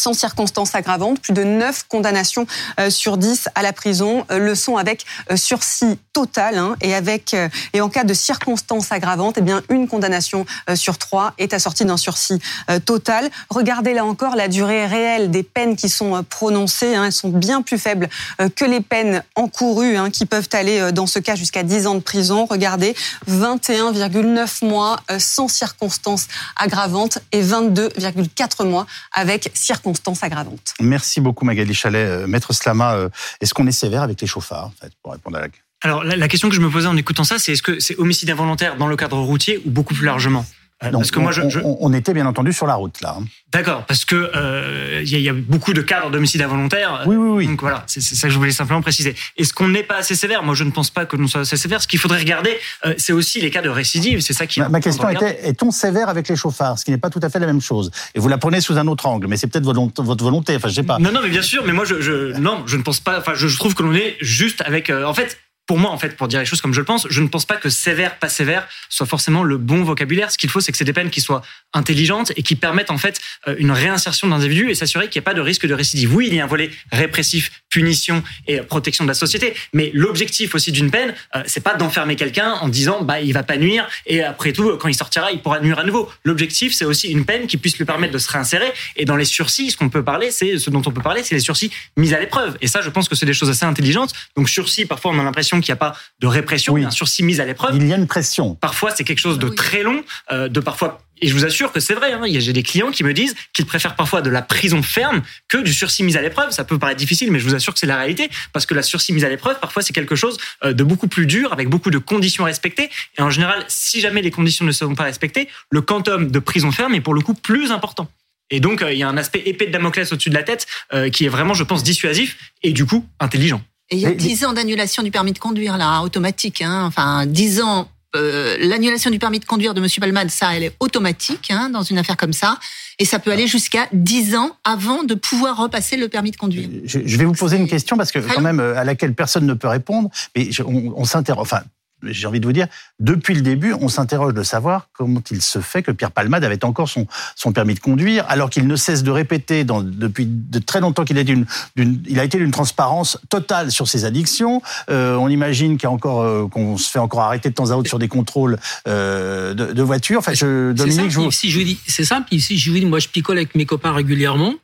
[0.00, 2.46] sans circonstances aggravantes, plus de 9 condamnations
[2.78, 6.94] euh, sur 10 à la prison, euh, le sont avec euh, sursis total hein, et
[6.94, 7.36] avec
[7.72, 11.96] et en cas de circonstances aggravantes, eh bien une condamnation sur 3 est assortie d'un
[11.96, 12.40] sursis
[12.84, 13.30] total.
[13.48, 17.62] Regardez là encore la durée réelle des peines qui sont prononcées, hein, elles sont bien
[17.62, 18.08] plus faibles
[18.56, 22.00] que les peines encourues hein, qui peuvent aller dans ce cas jusqu'à 10 ans de
[22.00, 22.46] prison.
[22.46, 22.94] Regardez,
[23.28, 26.26] 21,9 mois sans circonstances
[26.56, 30.74] aggravantes et 22,4 mois avec circonstances circonstances aggravantes.
[30.80, 32.08] Merci beaucoup Magali Chalet.
[32.08, 33.08] Euh, Maître Slama, euh,
[33.40, 35.48] est-ce qu'on est sévère avec les chauffards en fait, pour répondre à la
[35.82, 38.28] alors, la, question que je me posais en écoutant ça, c'est est-ce que c'est homicide
[38.28, 40.44] involontaire dans le cadre routier ou beaucoup plus largement?
[40.82, 43.16] Euh, parce que moi, je, on, était bien entendu sur la route là.
[43.18, 43.24] Hein.
[43.52, 47.02] D'accord, parce que euh, il y, a beaucoup de cadres d'homicide involontaire.
[47.06, 47.46] Oui, oui, oui.
[47.48, 49.14] Donc voilà, c'est ça que je voulais simplement préciser.
[49.36, 50.42] Est-ce qu'on n'est pas assez sévère?
[50.42, 51.82] Moi, je ne pense pas que nous soyons assez sévères.
[51.82, 52.56] Ce qu'il faudrait regarder,
[52.86, 54.20] euh, c'est aussi les cas de récidive.
[54.20, 54.60] C'est ça qui.
[54.60, 56.78] Ma, ma question était est-on sévère avec les chauffards?
[56.78, 57.90] Ce qui n'est pas tout à fait la même chose.
[58.14, 60.56] Et vous la prenez sous un autre angle, mais c'est peut-être votre volonté.
[60.56, 60.98] Enfin, je sais pas.
[60.98, 61.62] Non, non, mais bien sûr.
[61.66, 63.18] Mais moi, je, je non, je ne pense pas.
[63.18, 64.88] Enfin, je, je trouve que l'on est juste avec.
[64.88, 65.36] en fait,
[65.70, 67.44] pour moi, en fait, pour dire les choses comme je le pense, je ne pense
[67.44, 70.32] pas que sévère, pas sévère soit forcément le bon vocabulaire.
[70.32, 71.42] Ce qu'il faut, c'est que c'est des peines qui soient
[71.74, 75.30] intelligentes et qui permettent en fait euh, une réinsertion d'individus et s'assurer qu'il n'y ait
[75.30, 76.12] pas de risque de récidive.
[76.12, 80.54] Oui, il y a un volet répressif, punition et protection de la société, mais l'objectif
[80.54, 83.88] aussi d'une peine, euh, c'est pas d'enfermer quelqu'un en disant bah il va pas nuire
[84.06, 86.10] et après tout quand il sortira il pourra nuire à nouveau.
[86.24, 89.24] L'objectif c'est aussi une peine qui puisse lui permettre de se réinsérer et dans les
[89.24, 92.12] sursis, ce qu'on peut parler, c'est ce dont on peut parler, c'est les sursis mis
[92.12, 94.12] à l'épreuve et ça je pense que c'est des choses assez intelligentes.
[94.36, 96.80] Donc sursis, parfois on a l'impression qu'il n'y a pas de répression, oui.
[96.80, 97.76] bien sûr, si mise à l'épreuve.
[97.76, 98.54] Il y a une pression.
[98.54, 100.02] Parfois, c'est quelque chose de très long,
[100.32, 102.12] euh, de parfois et je vous assure que c'est vrai.
[102.12, 105.58] Hein, J'ai des clients qui me disent qu'ils préfèrent parfois de la prison ferme que
[105.58, 106.50] du sursis mis à l'épreuve.
[106.50, 108.30] Ça peut paraître difficile, mais je vous assure que c'est la réalité.
[108.52, 111.26] Parce que la sursis mise à l'épreuve, parfois, c'est quelque chose euh, de beaucoup plus
[111.26, 112.90] dur, avec beaucoup de conditions respectées.
[113.18, 116.72] Et en général, si jamais les conditions ne sont pas respectées, le quantum de prison
[116.72, 118.08] ferme est pour le coup plus important.
[118.50, 120.66] Et donc, euh, il y a un aspect épée de Damoclès au-dessus de la tête
[121.12, 123.62] qui est vraiment, je pense, dissuasif et du coup intelligent.
[123.90, 126.62] Et il y a 10 ans d'annulation du permis de conduire, là, automatique.
[126.62, 126.84] Hein.
[126.86, 129.88] Enfin, 10 ans, euh, l'annulation du permis de conduire de M.
[130.00, 132.58] Palmade, ça, elle est automatique hein, dans une affaire comme ça.
[132.98, 136.68] Et ça peut aller jusqu'à 10 ans avant de pouvoir repasser le permis de conduire.
[136.84, 139.54] Je, vais vous poser une question parce que quand même euh, à laquelle personne ne
[139.54, 140.10] peut répondre.
[140.36, 141.42] Mais on, on s'interroge.
[141.42, 141.62] Enfin,
[142.02, 142.66] j'ai envie de vous dire,
[142.98, 146.64] depuis le début, on s'interroge de savoir comment il se fait que Pierre Palmade avait
[146.64, 150.58] encore son, son permis de conduire, alors qu'il ne cesse de répéter dans, depuis de
[150.58, 151.46] très longtemps qu'il a, d'une,
[151.76, 154.62] il a été d'une transparence totale sur ses addictions.
[154.90, 157.88] Euh, on imagine qu'il encore, euh, qu'on se fait encore arrêter de temps à autre
[157.88, 160.18] sur des contrôles euh, de, de voitures.
[160.18, 162.32] Enfin, je, Dominique, je Si je vous dis, c'est simple.
[162.32, 164.54] Ici, je vous dis, moi, je picole avec mes copains régulièrement.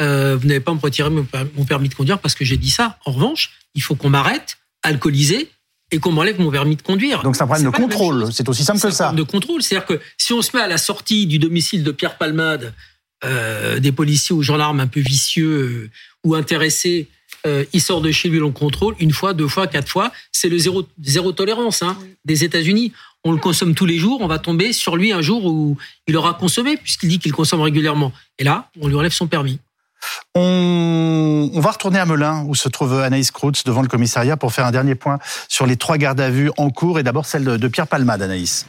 [0.00, 0.06] Vous
[0.48, 2.98] n'avez pas à me retirer mon permis de conduire parce que j'ai dit ça.
[3.04, 5.48] En revanche, il faut qu'on m'arrête, alcoolisé,
[5.92, 7.22] et qu'on m'enlève mon permis de conduire.
[7.22, 9.10] Donc c'est un problème de contrôle, c'est aussi simple que ça.
[9.10, 11.92] Un de contrôle, c'est-à-dire que si on se met à la sortie du domicile de
[11.92, 12.72] Pierre Palmade,
[13.24, 15.90] euh, des policiers ou gendarmes un peu vicieux euh,
[16.24, 17.08] ou intéressés,
[17.46, 20.12] euh, il sort de chez lui, l'on contrôle une fois, deux fois, quatre fois.
[20.32, 22.92] C'est le zéro, zéro tolérance hein, des États-Unis.
[23.24, 25.76] On le consomme tous les jours, on va tomber sur lui un jour où
[26.08, 28.12] il aura consommé, puisqu'il dit qu'il consomme régulièrement.
[28.38, 29.60] Et là, on lui enlève son permis.
[30.34, 34.66] On, va retourner à Melun, où se trouve Anaïs Kroutz devant le commissariat pour faire
[34.66, 37.68] un dernier point sur les trois gardes à vue en cours et d'abord celle de
[37.68, 38.66] Pierre Palmade, Anaïs.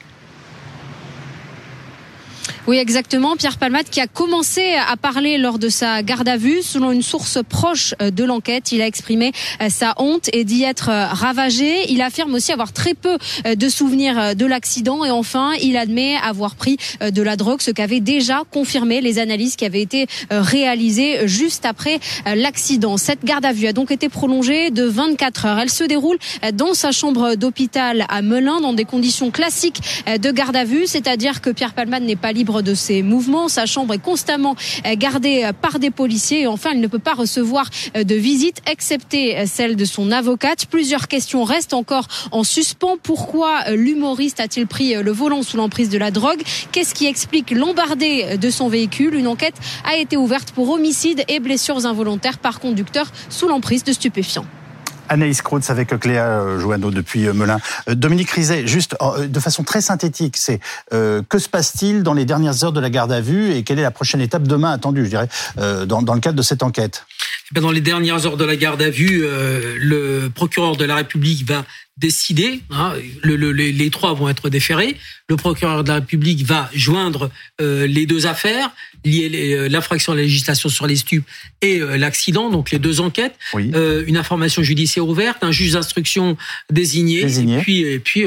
[2.66, 3.36] Oui, exactement.
[3.36, 6.61] Pierre Palmade qui a commencé à parler lors de sa garde à vue.
[6.61, 10.64] Selon une source proche euh, de l'enquête, il a exprimé euh, sa honte et d'y
[10.64, 11.91] être euh, ravagé.
[11.91, 16.55] Il affirme aussi avoir très peu de souvenirs de l'accident et enfin, il admet avoir
[16.55, 21.66] pris de la drogue, ce qu'avaient déjà confirmé les analyses qui avaient été réalisées juste
[21.66, 22.97] après l'accident.
[22.97, 25.59] Cette garde à vue a donc été prolongée de 24 heures.
[25.59, 26.18] Elle se déroule
[26.53, 31.41] dans sa chambre d'hôpital à Melun dans des conditions classiques de garde à vue, c'est-à-dire
[31.41, 33.47] que Pierre Palmade n'est pas libre de ses mouvements.
[33.47, 36.99] Sa chambre est constamment euh, gardée euh, par des policiers et enfin, il ne peut
[36.99, 40.66] pas recevoir euh, de visite, excepté celle de son avocate.
[40.68, 42.97] Plusieurs questions restent encore en suspens.
[43.01, 46.41] Pourquoi l'humoriste a-t-il pris le volant sous l'emprise de la drogue?
[46.72, 49.16] Qu'est-ce qui explique l'embardé de son véhicule?
[49.16, 53.93] Une enquête a été ouverte pour homicide et blessures involontaires par conducteur sous l'emprise de
[53.93, 54.45] stupéfiants.
[55.10, 57.60] Anaïs Krautz avec Cléa Joanneau depuis Melun.
[57.88, 60.60] Dominique Rizet, juste de façon très synthétique, c'est
[60.91, 63.84] que se passe-t-il dans les dernières heures de la garde à vue et quelle est
[63.84, 65.28] la prochaine étape demain attendue, je dirais,
[65.86, 67.06] dans, le cadre de cette enquête?
[67.52, 69.24] Dans les dernières heures de la garde à vue,
[69.78, 71.66] le procureur de la République va
[71.98, 72.62] décider.
[72.72, 74.98] Hein, le, le, les trois vont être déférés.
[75.30, 77.30] Le procureur de la République va joindre
[77.62, 78.72] euh, les deux affaires,
[79.06, 81.26] euh, l'infraction à la législation sur les stupes
[81.62, 83.36] et euh, l'accident, donc les deux enquêtes.
[83.54, 86.36] une information judiciaire ouverte, un juge d'instruction
[86.72, 88.24] désigné, désigné, et puis, et puis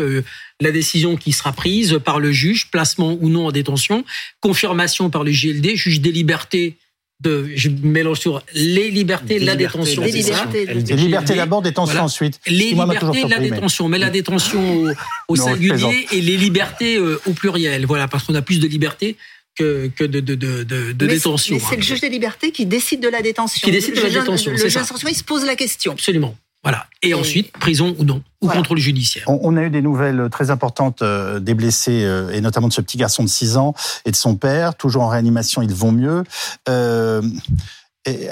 [0.61, 4.05] la décision qui sera prise par le juge, placement ou non en détention,
[4.41, 6.77] confirmation par le JLD, juge des libertés
[7.21, 10.03] de, je mélange sur les libertés, la détention.
[10.03, 12.41] Les libertés, libertés d'abord, détention ensuite.
[12.47, 14.85] Les libertés, la détention, mais la détention
[15.29, 17.87] au, singulier et les libertés euh, au pluriel.
[17.87, 19.17] Voilà, parce qu'on a plus de liberté
[19.57, 21.57] que, que de, de, de, de détention.
[21.57, 23.64] Mais c'est le juge des libertés qui décide de la détention.
[23.64, 24.53] Qui décide de la détention.
[24.53, 25.93] Le juge d'instruction, il se pose la question.
[25.93, 26.37] Absolument.
[26.67, 26.85] Voilà.
[27.01, 29.23] Et, ensuite, prison ou non, ou contrôle judiciaire.
[29.29, 32.81] On, a eu des nouvelles très importantes euh, des blessés, euh, et notamment de ce
[32.81, 33.73] petit garçon de 6 ans
[34.05, 34.75] et de son père.
[34.75, 36.25] Toujours en réanimation, ils vont mieux.
[36.69, 37.23] Euh,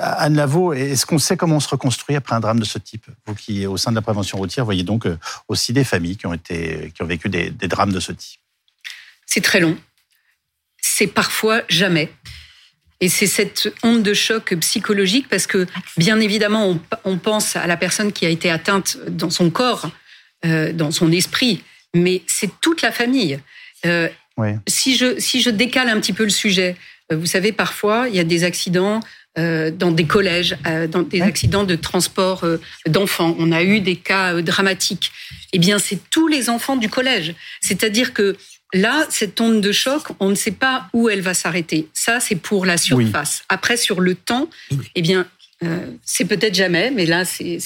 [0.01, 3.07] Anne Lavaux, est-ce qu'on sait comment on se reconstruit après un drame de ce type?
[3.25, 5.07] Vous qui, au sein de la prévention routière, voyez donc
[5.47, 8.41] aussi des familles qui ont, été, qui ont vécu des drames de ce type.
[9.27, 9.77] C'est très long.
[10.81, 12.13] C'est parfois jamais.
[13.05, 15.67] Et c'est cette onde de choc psychologique parce que,
[15.99, 19.91] bien évidemment, on, pense à la personne qui a été atteinte dans son corps,
[20.47, 23.39] euh, dans son esprit, mais c'est toute la famille.
[23.85, 24.09] Euh,
[24.67, 26.77] si, je, si je décale un petit peu le sujet,
[27.13, 29.01] euh, vous savez, parfois, il y a des accidents
[29.37, 30.57] dans des collèges,
[30.93, 32.45] dans des accidents de transport
[32.87, 33.35] d'enfants.
[33.41, 35.11] On a eu des cas dramatiques.
[35.53, 37.35] Eh bien, c'est tous les enfants du collège.
[37.61, 38.37] C'est-à-dire que
[38.75, 41.89] Là, cette onde de choc, on ne sait pas où elle va s'arrêter.
[41.95, 43.45] Ça, c'est pour la surface.
[43.49, 44.51] Après, sur le temps,
[44.95, 45.27] eh bien,
[45.63, 47.59] euh, c'est peut-être jamais, mais là, c'est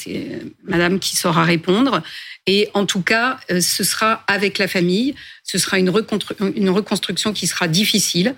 [0.64, 2.02] Madame qui saura répondre.
[2.46, 5.14] Et en tout cas, euh, ce sera avec la famille.
[5.44, 5.90] Ce sera une,
[6.54, 8.34] une reconstruction qui sera difficile.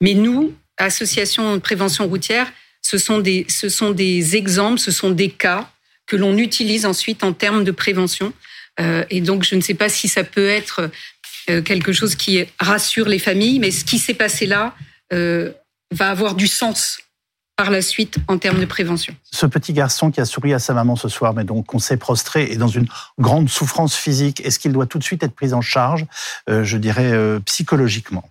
[0.00, 2.50] Mais nous, Association de prévention routière,
[2.80, 5.70] ce sont des, ce sont des exemples, ce sont des cas
[6.06, 8.32] que l'on utilise ensuite en termes de prévention.
[8.80, 10.88] Euh, et donc, je ne sais pas si ça peut être euh,
[11.46, 14.74] quelque chose qui rassure les familles, mais ce qui s'est passé là
[15.12, 15.52] euh,
[15.90, 16.98] va avoir du sens
[17.56, 19.14] par la suite en termes de prévention.
[19.30, 21.98] Ce petit garçon qui a souri à sa maman ce soir, mais donc on s'est
[21.98, 22.86] prostré et dans une
[23.18, 26.06] grande souffrance physique, est-ce qu'il doit tout de suite être pris en charge,
[26.48, 27.12] euh, je dirais,
[27.44, 28.24] psychologiquement?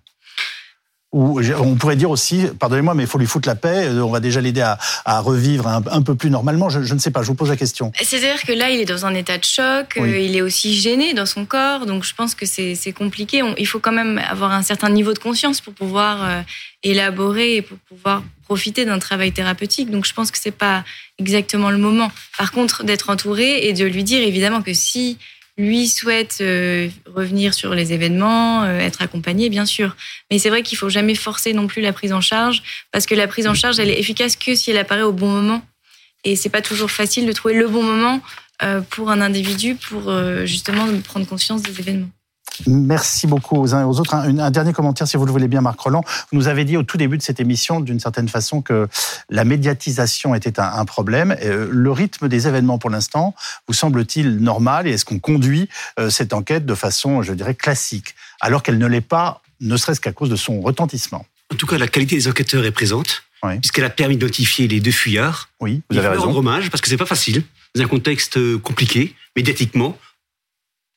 [1.12, 4.20] On pourrait dire aussi, pardonnez-moi, mais il faut lui foutre la paix, euh, on va
[4.20, 6.70] déjà l'aider à, revivre un, peu plus normalement.
[6.70, 7.92] Je, ne sais pas, je vous pose la question.
[8.00, 11.12] C'est-à-dire que là, il est dans un état de choc, euh, il est aussi gêné
[11.12, 13.42] dans son corps, donc je pense que c'est compliqué.
[13.58, 16.40] il faut quand même avoir un certain niveau de conscience pour pouvoir euh,
[16.82, 19.90] élaborer et pour pouvoir profiter d'un travail thérapeutique.
[19.90, 20.84] Donc je pense que c'est pas
[21.18, 22.10] exactement le moment.
[22.38, 25.18] Par contre, d'être entouré et de lui dire évidemment que si
[25.58, 29.96] lui souhaite euh, revenir sur les événements, euh, être accompagné, bien sûr.
[30.30, 33.14] Mais c'est vrai qu'il faut jamais forcer non plus la prise en charge, parce que
[33.14, 35.62] la prise en charge, elle est efficace que si elle apparaît au bon moment.
[36.24, 38.20] Et c'est pas toujours facile de trouver le bon moment
[38.62, 40.12] euh, pour un individu pour
[40.46, 42.10] justement prendre conscience des événements.
[42.66, 44.14] Merci beaucoup aux uns et aux autres.
[44.14, 46.04] Un, dernier commentaire, si vous le voulez bien, Marc Roland.
[46.30, 48.88] Vous nous avez dit au tout début de cette émission, d'une certaine façon, que
[49.30, 51.36] la médiatisation était un, problème.
[51.42, 53.34] Euh, le rythme des événements, pour l'instant,
[53.68, 58.14] vous semble-t-il normal Et est-ce qu'on conduit euh, cette enquête de façon, je dirais, classique,
[58.40, 61.26] alors qu'elle ne l'est pas, ne serait-ce qu'à cause de son retentissement?
[61.52, 63.24] En tout cas, la qualité des enquêteurs est présente,
[63.60, 65.50] puisqu'elle a permis d'identifier les deux fuyards.
[65.60, 66.24] Oui, vous avez raison.
[66.24, 67.42] rendre hommage, parce que c'est pas facile,
[67.74, 69.98] dans un contexte euh, compliqué, médiatiquement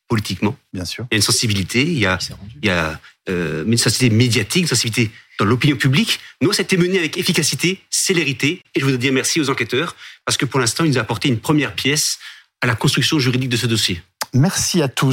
[0.07, 0.55] politiquement.
[0.73, 1.05] Bien sûr.
[1.11, 2.17] Il y a une sensibilité, il y a,
[2.61, 2.99] il y a
[3.29, 6.19] euh, une sensibilité médiatique, une sensibilité dans l'opinion publique.
[6.41, 9.95] Nous, ça a été mené avec efficacité, célérité, et je voudrais dire merci aux enquêteurs,
[10.25, 12.19] parce que pour l'instant, ils nous ont apporté une première pièce
[12.61, 14.01] à la construction juridique de ce dossier.
[14.33, 15.03] Merci à tous.